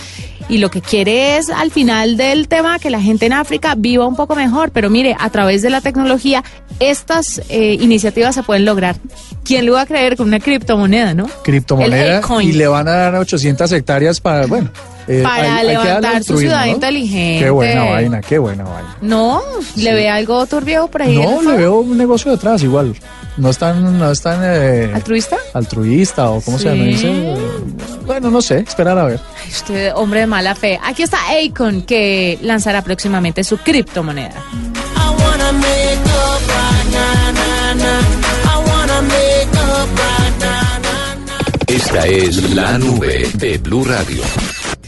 y 0.50 0.58
lo 0.58 0.70
que 0.70 0.82
quiere 0.82 1.38
es 1.38 1.50
al 1.50 1.72
final 1.72 2.18
del 2.18 2.48
tema 2.48 2.80
que 2.80 2.90
la 2.90 3.02
gente 3.02 3.26
en 3.26 3.34
África 3.34 3.76
viva 3.78 4.06
un 4.06 4.16
poco 4.16 4.36
mejor, 4.36 4.72
pero 4.72 4.90
mire, 4.90 5.16
a 5.20 5.30
través 5.30 5.62
de 5.62 5.70
la 5.70 5.82
tecnología 5.82 6.44
estas 6.80 7.42
eh, 7.50 7.78
iniciativas 7.80 8.36
se 8.36 8.44
pueden 8.44 8.66
lograr. 8.66 8.96
¿Quién 9.44 9.66
lo 9.66 9.74
va 9.74 9.82
a 9.82 9.86
creer 9.86 10.18
con 10.18 10.28
una 10.28 10.40
criptomoneda, 10.40 11.14
no? 11.14 11.28
Criptomoneda 11.44 12.22
y 12.42 12.52
le 12.54 12.68
van 12.68 12.88
a 12.88 12.92
dar 12.92 13.16
800 13.16 13.72
hectáreas 13.72 14.20
para, 14.20 14.46
bueno, 14.46 14.70
eh, 15.08 15.22
para 15.24 15.64
levantar 15.64 16.24
su 16.24 16.38
ciudad 16.38 16.66
inteligente. 16.66 17.46
Qué 17.46 17.50
buena 17.50 17.84
vaina, 17.84 18.22
qué 18.22 18.38
buena 18.38 18.64
vaina. 18.64 18.98
No, 19.02 19.42
¿le 19.76 19.94
ve 19.94 20.10
algo 20.10 20.46
turbio 20.46 20.88
por 20.88 21.04
ahí? 21.04 21.18
No, 21.18 21.42
le 21.42 21.58
veo 21.58 21.80
un 21.80 21.98
negocio 21.98 22.32
detrás 22.32 22.64
igual. 22.64 22.96
No 23.38 23.50
están, 23.50 23.98
no 23.98 24.12
están 24.12 24.42
eh, 24.44 24.92
altruista. 24.94 25.38
Altruista 25.54 26.30
o 26.30 26.42
cómo 26.42 26.60
se 26.60 26.70
llama. 26.70 26.84
Dice, 26.84 27.36
bueno, 28.06 28.30
no 28.30 28.42
sé, 28.42 28.60
esperar 28.60 28.98
a 28.98 29.06
ver. 29.06 29.20
usted, 29.50 29.92
hombre 29.96 30.22
de 30.22 30.28
mala 30.28 30.54
fe. 30.56 30.80
Aquí 30.84 31.04
está 31.04 31.18
Akon 31.30 31.82
que 31.82 32.38
lanzará 32.42 32.82
próximamente 32.84 33.44
su 33.44 33.58
criptomoneda. 33.58 34.36
Esta 41.68 42.06
es 42.06 42.54
la 42.54 42.78
nube 42.78 43.28
de 43.34 43.58
Blue 43.58 43.84
Radio. 43.84 44.22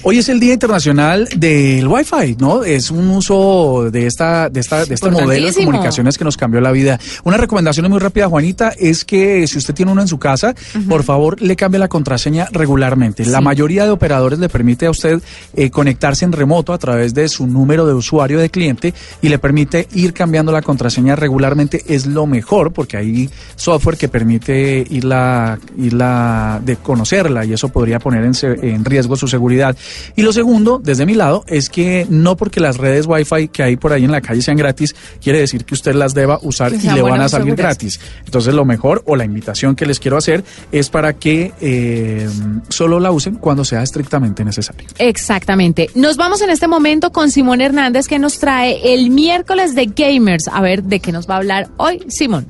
Hoy 0.08 0.20
es 0.20 0.30
el 0.30 0.40
Día 0.40 0.54
Internacional 0.54 1.28
del 1.36 1.88
Wi-Fi, 1.88 2.36
¿no? 2.38 2.64
Es 2.64 2.92
un 2.92 3.10
uso 3.10 3.90
de 3.90 4.06
esta, 4.06 4.52
de 4.52 4.60
esta, 4.60 4.86
de 4.86 4.94
este 4.94 5.10
modelo 5.10 5.48
de 5.48 5.54
comunicaciones 5.56 6.20
que 6.20 6.24
nos 6.24 6.38
cambió 6.38 6.62
la 6.62 6.72
vida. 6.72 7.00
Una 7.24 7.38
recomendación 7.38 7.90
muy 7.90 7.98
rápida, 7.98 8.28
Juanita, 8.30 8.72
es 8.78 9.04
que 9.04 9.48
si 9.48 9.58
usted 9.58 9.74
tiene 9.74 9.92
uno 9.92 10.02
en 10.02 10.08
su 10.08 10.20
casa, 10.20 10.54
por 10.88 11.02
favor 11.02 11.42
le 11.42 11.56
cambie 11.56 11.80
la 11.80 11.88
contraseña 11.88 12.48
regularmente. 12.52 13.26
La 13.26 13.42
mayoría 13.42 13.86
de 13.86 13.90
operadores 13.90 14.38
le 14.38 14.48
permite 14.48 14.86
a 14.86 14.92
usted 14.92 15.24
eh, 15.56 15.72
conectarse 15.72 16.24
en 16.24 16.34
remoto 16.34 16.72
a 16.72 16.78
través 16.78 17.16
de 17.16 17.28
su 17.28 17.48
número 17.48 17.88
de 17.88 17.96
usuario 17.96 18.38
de 18.38 18.52
cliente 18.52 18.94
y 19.24 19.30
le 19.30 19.40
permite 19.40 19.88
ir 19.96 20.14
cambiando 20.14 20.52
la 20.52 20.62
contraseña 20.62 21.16
regularmente. 21.16 21.84
Es 21.88 22.06
lo 22.06 22.28
mejor 22.28 22.74
porque 22.74 22.98
hay 22.98 23.28
software 23.56 23.98
que 23.98 24.08
permite 24.08 24.86
irla, 24.88 25.58
irla 25.80 26.62
de 26.64 26.76
conocerla 26.76 27.44
y 27.44 27.54
eso 27.54 27.70
podría 27.70 27.98
poner 27.98 28.24
en, 28.24 28.36
en 28.64 28.86
riesgo 28.86 29.16
su 29.16 29.28
seguridad. 29.28 29.76
Y 30.16 30.22
lo 30.22 30.34
segundo, 30.34 30.80
desde 30.84 31.06
mi 31.06 31.14
lado, 31.14 31.44
es 31.48 31.70
que 31.70 32.06
no 32.10 32.36
porque 32.38 32.60
las 32.60 32.78
redes 32.78 33.06
Wi-Fi 33.08 33.50
que 33.50 33.64
hay 33.64 33.76
por 33.76 33.94
ahí 33.94 34.04
en 34.04 34.12
la 34.12 34.22
calle 34.22 34.42
sean 34.42 34.58
gratis, 34.58 34.96
quiere 35.22 35.40
decir 35.40 35.66
que 35.66 35.74
usted 35.74 35.94
las 35.96 36.14
deba 36.14 36.40
usar 36.42 36.74
y 36.74 36.90
le 36.90 37.02
van 37.02 37.22
a 37.22 37.30
salir 37.30 37.56
gratis. 37.56 38.00
Entonces, 38.26 38.54
lo 38.54 38.66
mejor 38.66 39.04
o 39.06 39.16
la 39.16 39.26
invitación 39.26 39.76
que 39.76 39.86
les 39.86 40.00
quiero 40.00 40.18
hacer 40.18 40.44
es 40.72 40.90
para 40.90 41.14
que 41.14 41.54
eh, 41.62 42.30
solo 42.70 43.00
la 43.00 43.12
usen 43.12 43.36
cuando 43.36 43.64
sea 43.64 43.84
estrictamente 43.84 44.44
necesario. 44.44 44.88
Exactamente. 44.98 45.90
Nos 45.96 46.18
vamos 46.18 46.42
en 46.42 46.50
este 46.50 46.68
momento 46.68 47.12
con 47.12 47.32
Simón 47.32 47.62
Hernández 47.62 48.08
que 48.08 48.20
nos 48.20 48.40
trae 48.40 48.94
el 48.94 49.10
miércoles 49.10 49.76
de 49.76 49.88
Gamers. 49.88 50.48
A 50.48 50.62
ver, 50.62 50.84
¿de 50.84 51.00
qué 51.00 51.12
nos 51.12 51.30
va 51.30 51.36
a 51.36 51.38
hablar 51.38 51.70
hoy 51.78 52.04
Simón? 52.08 52.48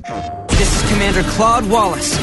Commander 0.56 1.22
Claude 1.36 1.68
Wallace. 1.68 2.16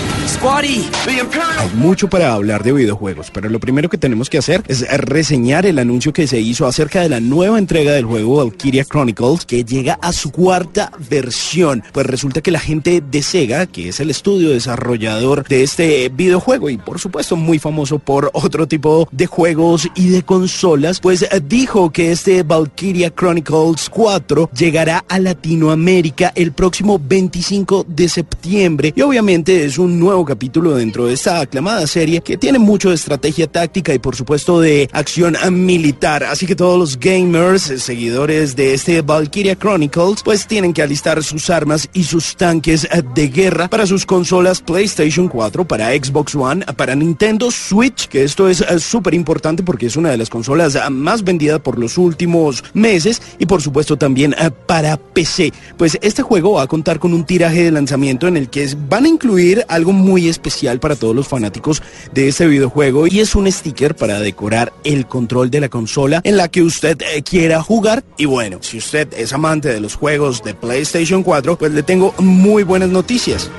Hay 1.59 1.69
mucho 1.75 2.09
para 2.09 2.33
hablar 2.33 2.63
de 2.63 2.73
videojuegos, 2.73 3.29
pero 3.31 3.49
lo 3.49 3.59
primero 3.59 3.87
que 3.87 3.97
tenemos 3.97 4.29
que 4.29 4.39
hacer 4.39 4.63
es 4.67 4.81
reseñar 4.97 5.65
el 5.65 5.79
anuncio 5.79 6.11
que 6.11 6.27
se 6.27 6.39
hizo 6.39 6.65
acerca 6.65 7.01
de 7.01 7.09
la 7.09 7.19
nueva 7.19 7.59
entrega 7.59 7.91
del 7.93 8.05
juego 8.05 8.37
Valkyria 8.37 8.83
Chronicles 8.83 9.45
que 9.45 9.63
llega 9.63 9.99
a 10.01 10.11
su 10.11 10.31
cuarta 10.31 10.91
versión. 11.09 11.83
Pues 11.93 12.07
resulta 12.07 12.41
que 12.41 12.51
la 12.51 12.59
gente 12.59 13.01
de 13.01 13.21
Sega, 13.21 13.67
que 13.67 13.89
es 13.89 13.99
el 13.99 14.09
estudio 14.09 14.49
desarrollador 14.49 15.47
de 15.47 15.63
este 15.63 16.09
videojuego 16.09 16.69
y 16.69 16.77
por 16.77 16.99
supuesto 16.99 17.35
muy 17.35 17.59
famoso 17.59 17.99
por 17.99 18.31
otro 18.33 18.67
tipo 18.67 19.07
de 19.11 19.27
juegos 19.27 19.87
y 19.95 20.09
de 20.09 20.23
consolas, 20.23 20.99
pues 20.99 21.25
dijo 21.47 21.91
que 21.91 22.11
este 22.11 22.43
Valkyria 22.43 23.11
Chronicles 23.11 23.89
4 23.89 24.49
llegará 24.57 25.05
a 25.07 25.19
Latinoamérica 25.19 26.33
el 26.35 26.53
próximo 26.53 26.99
25 26.99 27.85
de 27.87 28.09
septiembre 28.09 28.22
noviembre 28.23 28.93
y 28.95 29.01
obviamente 29.01 29.65
es 29.65 29.77
un 29.77 29.99
nuevo 29.99 30.25
capítulo 30.25 30.75
dentro 30.75 31.05
de 31.07 31.13
esta 31.13 31.39
aclamada 31.39 31.87
serie 31.87 32.21
que 32.21 32.37
tiene 32.37 32.59
mucho 32.59 32.89
de 32.89 32.95
estrategia 32.95 33.47
táctica 33.47 33.93
y 33.93 33.99
por 33.99 34.15
supuesto 34.15 34.59
de 34.59 34.89
acción 34.91 35.35
militar. 35.51 36.23
Así 36.23 36.45
que 36.45 36.55
todos 36.55 36.77
los 36.77 36.99
gamers, 36.99 37.63
seguidores 37.81 38.55
de 38.55 38.73
este 38.73 39.01
Valkyria 39.01 39.55
Chronicles, 39.55 40.23
pues 40.23 40.47
tienen 40.47 40.73
que 40.73 40.81
alistar 40.81 41.23
sus 41.23 41.49
armas 41.49 41.89
y 41.93 42.03
sus 42.03 42.35
tanques 42.35 42.87
de 43.15 43.27
guerra 43.27 43.69
para 43.69 43.85
sus 43.85 44.05
consolas 44.05 44.61
PlayStation 44.61 45.27
4, 45.27 45.65
para 45.65 45.91
Xbox 45.91 46.35
One, 46.35 46.65
para 46.77 46.95
Nintendo 46.95 47.51
Switch, 47.51 48.07
que 48.07 48.23
esto 48.23 48.47
es 48.47 48.61
eh, 48.61 48.79
súper 48.79 49.13
importante 49.13 49.63
porque 49.63 49.87
es 49.87 49.95
una 49.95 50.09
de 50.09 50.17
las 50.17 50.29
consolas 50.29 50.77
más 50.91 51.23
vendidas 51.23 51.59
por 51.59 51.79
los 51.79 51.97
últimos 51.97 52.63
meses 52.73 53.21
y 53.39 53.45
por 53.45 53.61
supuesto 53.61 53.97
también 53.97 54.35
para 54.65 54.97
PC. 54.97 55.53
Pues 55.77 55.97
este 56.01 56.21
juego 56.21 56.53
va 56.53 56.63
a 56.63 56.67
contar 56.67 56.99
con 56.99 57.13
un 57.13 57.25
tiraje 57.25 57.63
de 57.63 57.71
lanzamiento 57.71 58.12
en 58.21 58.37
el 58.37 58.49
que 58.49 58.67
van 58.87 59.05
a 59.05 59.09
incluir 59.09 59.65
algo 59.67 59.91
muy 59.91 60.29
especial 60.29 60.79
para 60.79 60.95
todos 60.95 61.15
los 61.15 61.27
fanáticos 61.27 61.81
de 62.13 62.27
este 62.27 62.47
videojuego 62.47 63.07
y 63.07 63.19
es 63.19 63.35
un 63.35 63.51
sticker 63.51 63.95
para 63.95 64.19
decorar 64.19 64.71
el 64.83 65.07
control 65.07 65.49
de 65.49 65.61
la 65.61 65.69
consola 65.69 66.21
en 66.23 66.37
la 66.37 66.47
que 66.47 66.61
usted 66.61 67.01
eh, 67.01 67.23
quiera 67.23 67.61
jugar. 67.61 68.03
Y 68.17 68.25
bueno, 68.25 68.59
si 68.61 68.77
usted 68.77 69.07
es 69.17 69.33
amante 69.33 69.69
de 69.69 69.79
los 69.79 69.95
juegos 69.95 70.43
de 70.43 70.53
PlayStation 70.53 71.23
4, 71.23 71.57
pues 71.57 71.71
le 71.71 71.83
tengo 71.83 72.13
muy 72.19 72.63
buenas 72.63 72.89
noticias. 72.89 73.49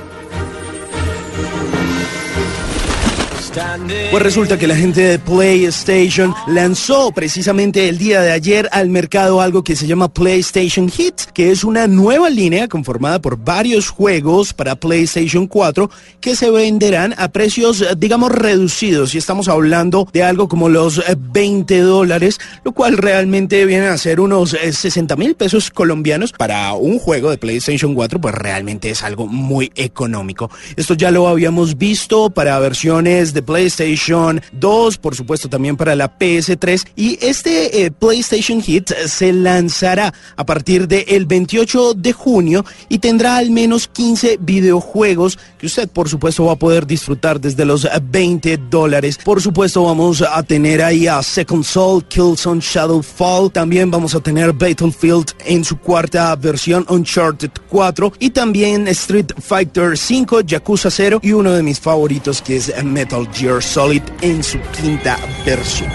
Pues 4.11 4.21
resulta 4.21 4.57
que 4.57 4.67
la 4.67 4.75
gente 4.75 5.01
de 5.01 5.19
PlayStation 5.19 6.33
lanzó 6.47 7.11
precisamente 7.11 7.87
el 7.87 7.97
día 7.97 8.21
de 8.21 8.33
ayer 8.33 8.67
al 8.73 8.89
mercado 8.89 9.39
algo 9.39 9.63
que 9.63 9.77
se 9.77 9.87
llama 9.87 10.09
PlayStation 10.09 10.91
Hits, 10.95 11.27
que 11.33 11.51
es 11.51 11.63
una 11.63 11.87
nueva 11.87 12.29
línea 12.29 12.67
conformada 12.67 13.19
por 13.19 13.37
varios 13.37 13.89
juegos 13.89 14.53
para 14.53 14.75
PlayStation 14.75 15.47
4 15.47 15.89
que 16.19 16.35
se 16.35 16.51
venderán 16.51 17.15
a 17.17 17.29
precios, 17.29 17.85
digamos, 17.97 18.31
reducidos. 18.31 19.15
Y 19.15 19.19
estamos 19.19 19.47
hablando 19.47 20.07
de 20.11 20.23
algo 20.23 20.49
como 20.49 20.67
los 20.67 21.01
20 21.17 21.79
dólares, 21.79 22.39
lo 22.65 22.73
cual 22.73 22.97
realmente 22.97 23.65
viene 23.65 23.87
a 23.87 23.97
ser 23.97 24.19
unos 24.19 24.49
60 24.49 25.13
eh, 25.13 25.17
mil 25.17 25.35
pesos 25.35 25.71
colombianos 25.71 26.33
para 26.33 26.73
un 26.73 26.99
juego 26.99 27.29
de 27.29 27.37
PlayStation 27.37 27.95
4, 27.95 28.19
pues 28.19 28.35
realmente 28.35 28.89
es 28.89 29.01
algo 29.03 29.27
muy 29.27 29.71
económico. 29.75 30.51
Esto 30.75 30.93
ya 30.93 31.09
lo 31.11 31.29
habíamos 31.29 31.77
visto 31.77 32.29
para 32.29 32.59
versiones 32.59 33.33
de 33.33 33.44
PlayStation 33.45 34.41
2, 34.51 34.97
por 34.97 35.15
supuesto 35.15 35.49
también 35.49 35.77
para 35.77 35.95
la 35.95 36.17
PS3 36.17 36.87
y 36.95 37.17
este 37.21 37.85
eh, 37.85 37.91
PlayStation 37.91 38.61
Hit 38.61 38.91
se 39.07 39.31
lanzará 39.31 40.13
a 40.35 40.45
partir 40.45 40.87
del 40.87 41.25
28 41.25 41.93
de 41.93 42.13
junio 42.13 42.65
y 42.89 42.99
tendrá 42.99 43.37
al 43.37 43.51
menos 43.51 43.87
15 43.87 44.39
videojuegos 44.41 45.37
que 45.57 45.67
usted 45.67 45.89
por 45.89 46.09
supuesto 46.09 46.45
va 46.45 46.53
a 46.53 46.57
poder 46.57 46.85
disfrutar 46.85 47.39
desde 47.39 47.65
los 47.65 47.87
20 48.01 48.57
dólares. 48.69 49.19
Por 49.23 49.41
supuesto 49.41 49.83
vamos 49.83 50.21
a 50.21 50.43
tener 50.43 50.81
ahí 50.81 51.07
a 51.07 51.21
Second 51.21 51.63
Soul, 51.63 52.05
Killzone 52.05 52.61
Shadowfall, 52.61 53.51
también 53.51 53.91
vamos 53.91 54.15
a 54.15 54.19
tener 54.19 54.53
Battlefield 54.53 55.33
en 55.45 55.63
su 55.63 55.77
cuarta 55.77 56.35
versión, 56.35 56.85
Uncharted 56.89 57.51
4 57.69 58.13
y 58.19 58.29
también 58.31 58.87
Street 58.89 59.31
Fighter 59.39 59.97
5, 59.97 60.41
Yakuza 60.41 60.89
0 60.89 61.19
y 61.21 61.31
uno 61.31 61.51
de 61.51 61.63
mis 61.63 61.79
favoritos 61.79 62.41
que 62.41 62.57
es 62.57 62.71
Metal 62.83 63.27
Gear 63.35 63.61
Solid 63.61 64.01
en 64.21 64.41
su 64.41 64.59
quinta 64.71 65.17
versión. 65.45 65.91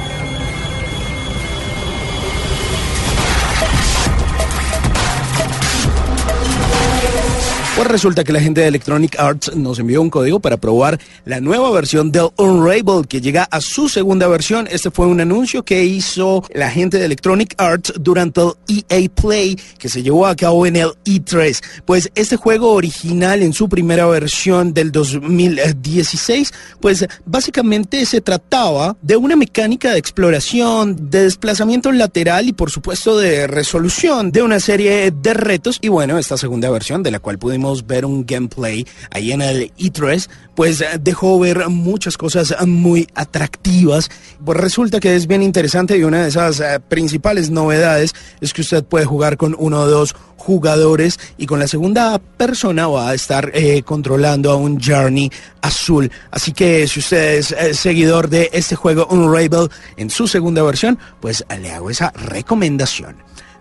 Pues 7.80 7.92
resulta 7.92 8.24
que 8.24 8.32
la 8.34 8.42
gente 8.42 8.60
de 8.60 8.66
Electronic 8.66 9.18
Arts 9.18 9.56
nos 9.56 9.78
envió 9.78 10.02
un 10.02 10.10
código 10.10 10.38
para 10.38 10.58
probar 10.58 11.00
la 11.24 11.40
nueva 11.40 11.70
versión 11.70 12.12
del 12.12 12.28
Unravel 12.36 13.08
que 13.08 13.22
llega 13.22 13.44
a 13.44 13.62
su 13.62 13.88
segunda 13.88 14.28
versión. 14.28 14.68
Este 14.70 14.90
fue 14.90 15.06
un 15.06 15.18
anuncio 15.18 15.64
que 15.64 15.82
hizo 15.82 16.44
la 16.52 16.70
gente 16.70 16.98
de 16.98 17.06
Electronic 17.06 17.54
Arts 17.56 17.94
durante 17.98 18.42
el 18.42 18.84
EA 18.90 19.08
Play 19.08 19.58
que 19.78 19.88
se 19.88 20.02
llevó 20.02 20.26
a 20.26 20.36
cabo 20.36 20.66
en 20.66 20.76
el 20.76 20.90
E3. 21.06 21.58
Pues 21.86 22.10
este 22.14 22.36
juego 22.36 22.72
original 22.72 23.42
en 23.42 23.54
su 23.54 23.66
primera 23.66 24.04
versión 24.04 24.74
del 24.74 24.92
2016, 24.92 26.52
pues 26.82 27.06
básicamente 27.24 28.04
se 28.04 28.20
trataba 28.20 28.94
de 29.00 29.16
una 29.16 29.36
mecánica 29.36 29.92
de 29.92 29.98
exploración, 29.98 31.08
de 31.08 31.22
desplazamiento 31.22 31.90
lateral 31.92 32.46
y 32.46 32.52
por 32.52 32.70
supuesto 32.70 33.16
de 33.16 33.46
resolución 33.46 34.32
de 34.32 34.42
una 34.42 34.60
serie 34.60 35.10
de 35.10 35.32
retos. 35.32 35.78
Y 35.80 35.88
bueno, 35.88 36.18
esta 36.18 36.36
segunda 36.36 36.68
versión 36.68 37.02
de 37.02 37.10
la 37.10 37.20
cual 37.20 37.38
pudimos 37.38 37.69
ver 37.86 38.04
un 38.04 38.26
gameplay 38.26 38.86
ahí 39.10 39.32
en 39.32 39.42
el 39.42 39.72
E3, 39.76 40.28
pues 40.54 40.80
eh, 40.80 40.86
dejó 41.00 41.38
ver 41.38 41.68
muchas 41.68 42.16
cosas 42.16 42.54
muy 42.66 43.06
atractivas. 43.14 44.10
Pues 44.44 44.58
resulta 44.58 45.00
que 45.00 45.16
es 45.16 45.26
bien 45.26 45.42
interesante 45.42 45.96
y 45.96 46.04
una 46.04 46.22
de 46.22 46.28
esas 46.28 46.60
eh, 46.60 46.80
principales 46.88 47.50
novedades 47.50 48.14
es 48.40 48.52
que 48.52 48.62
usted 48.62 48.84
puede 48.84 49.04
jugar 49.04 49.36
con 49.36 49.56
uno 49.58 49.80
o 49.80 49.86
dos 49.86 50.14
jugadores 50.36 51.20
y 51.36 51.46
con 51.46 51.58
la 51.58 51.66
segunda 51.66 52.18
persona 52.18 52.88
va 52.88 53.10
a 53.10 53.14
estar 53.14 53.50
eh, 53.54 53.82
controlando 53.82 54.50
a 54.50 54.56
un 54.56 54.80
Journey 54.80 55.30
azul. 55.60 56.10
Así 56.30 56.52
que 56.52 56.88
si 56.88 57.00
usted 57.00 57.38
es 57.38 57.78
seguidor 57.78 58.28
de 58.28 58.50
este 58.52 58.74
juego 58.74 59.06
Unravel 59.10 59.68
en 59.96 60.10
su 60.10 60.26
segunda 60.26 60.62
versión, 60.62 60.98
pues 61.20 61.44
le 61.60 61.70
hago 61.70 61.90
esa 61.90 62.10
recomendación. 62.12 63.16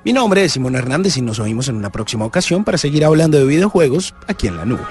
Mi 0.05 0.13
nombre 0.13 0.45
es 0.45 0.53
Simón 0.53 0.75
Hernández 0.75 1.17
y 1.17 1.21
nos 1.21 1.39
oímos 1.39 1.67
en 1.67 1.75
una 1.75 1.91
próxima 1.91 2.23
ocasión 2.23 2.63
para 2.63 2.77
seguir 2.77 3.03
hablando 3.03 3.37
de 3.37 3.45
videojuegos 3.45 4.15
aquí 4.27 4.47
en 4.47 4.55
la 4.57 4.65
nube. 4.65 4.83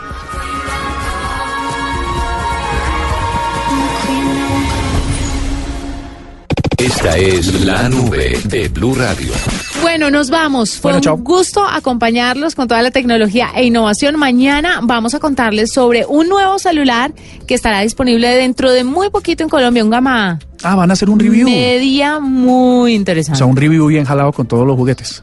Esta 6.77 7.17
es 7.17 7.65
la 7.65 7.89
nube 7.89 8.39
de 8.45 8.69
Blue 8.69 8.95
Radio. 8.95 9.33
Bueno, 9.81 10.11
nos 10.11 10.31
vamos. 10.31 10.79
Fue 10.79 10.95
un 10.95 11.25
gusto 11.25 11.65
acompañarlos 11.65 12.55
con 12.55 12.69
toda 12.69 12.83
la 12.83 12.91
tecnología 12.91 13.51
e 13.55 13.65
innovación. 13.65 14.17
Mañana 14.17 14.81
vamos 14.83 15.15
a 15.15 15.21
contarles 15.21 15.73
sobre 15.73 16.05
un 16.07 16.29
nuevo 16.29 16.59
celular 16.59 17.13
que 17.47 17.55
estará 17.55 17.81
disponible 17.81 18.29
dentro 18.29 18.71
de 18.71 18.85
muy 18.85 19.11
poquito 19.11 19.43
en 19.43 19.49
Colombia, 19.49 19.83
un 19.83 19.91
gama. 19.91 20.39
Ah, 20.63 20.75
van 20.75 20.91
a 20.91 20.93
hacer 20.95 21.09
un 21.09 21.19
review. 21.19 21.49
Media 21.49 22.19
muy 22.21 22.95
interesante. 22.95 23.37
O 23.37 23.39
sea, 23.39 23.47
un 23.47 23.57
review 23.57 23.87
bien 23.87 24.05
jalado 24.05 24.33
con 24.33 24.47
todos 24.47 24.67
los 24.67 24.77
juguetes 24.77 25.23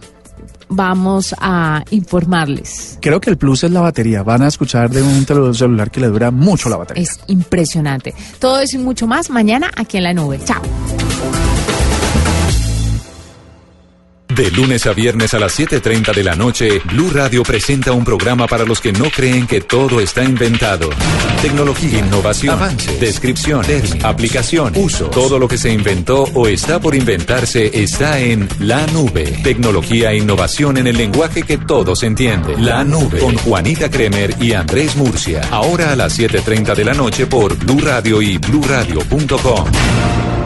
vamos 0.70 1.36
a 1.40 1.84
informarles. 1.92 2.98
Creo 3.02 3.20
que 3.22 3.30
el 3.30 3.38
plus 3.38 3.64
es 3.64 3.72
la 3.72 3.82
batería. 3.82 4.24
Van 4.24 4.42
a 4.42 4.48
escuchar 4.48 4.90
de 4.90 5.02
un 5.02 5.54
celular 5.54 5.92
que 5.92 6.00
le 6.00 6.08
dura 6.08 6.32
mucho 6.32 6.70
la 6.70 6.78
batería. 6.78 7.04
Es 7.04 7.20
impresionante. 7.28 8.14
Todo 8.40 8.60
eso 8.60 8.78
y 8.78 8.80
mucho 8.80 9.08
más 9.08 9.30
mañana 9.30 9.72
aquí 9.76 9.98
en 9.98 10.04
la 10.04 10.14
nube. 10.14 10.40
Chao. 10.44 10.62
De 14.36 14.52
lunes 14.52 14.86
a 14.86 14.92
viernes 14.92 15.34
a 15.34 15.40
las 15.40 15.58
7.30 15.58 16.14
de 16.14 16.22
la 16.22 16.36
noche, 16.36 16.82
Blue 16.92 17.10
Radio 17.10 17.42
presenta 17.44 17.94
un 17.94 18.04
programa 18.04 18.48
para 18.48 18.66
los 18.66 18.82
que 18.82 18.92
no 18.92 19.10
creen 19.10 19.48
que 19.48 19.62
todo 19.62 20.02
está 20.02 20.26
inventado. 20.26 20.90
Tecnología, 21.42 22.00
innovación, 22.00 22.54
avance, 22.54 22.98
descripción, 23.00 23.64
aplicación, 24.04 24.74
uso. 24.76 25.06
Todo 25.06 25.40
lo 25.40 25.48
que 25.48 25.58
se 25.58 25.72
inventó 25.72 26.24
o 26.34 26.50
está 26.50 26.82
por 26.82 26.96
inventarse 26.96 27.82
está 27.82 28.20
en 28.20 28.50
La 28.60 28.86
Nube. 28.88 29.24
Tecnología 29.42 30.12
e 30.12 30.18
innovación 30.18 30.76
en 30.80 30.88
el 30.88 30.98
lenguaje 30.98 31.44
que 31.44 31.58
todos 31.58 32.04
entienden. 32.04 32.66
La 32.66 32.84
Nube. 32.84 33.20
Con 33.20 33.38
Juanita 33.38 33.90
Kremer 33.90 34.36
y 34.42 34.52
Andrés 34.52 34.98
Murcia. 34.98 35.48
Ahora 35.50 35.94
a 35.94 35.96
las 35.96 36.20
7.30 36.20 36.76
de 36.76 36.84
la 36.84 36.94
noche 36.94 37.26
por 37.26 37.56
Blue 37.56 37.80
Radio 37.80 38.22
y 38.22 38.38
BlueRadio.com. 38.38 39.66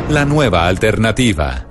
La 0.09 0.25
nueva 0.25 0.67
alternativa. 0.67 1.68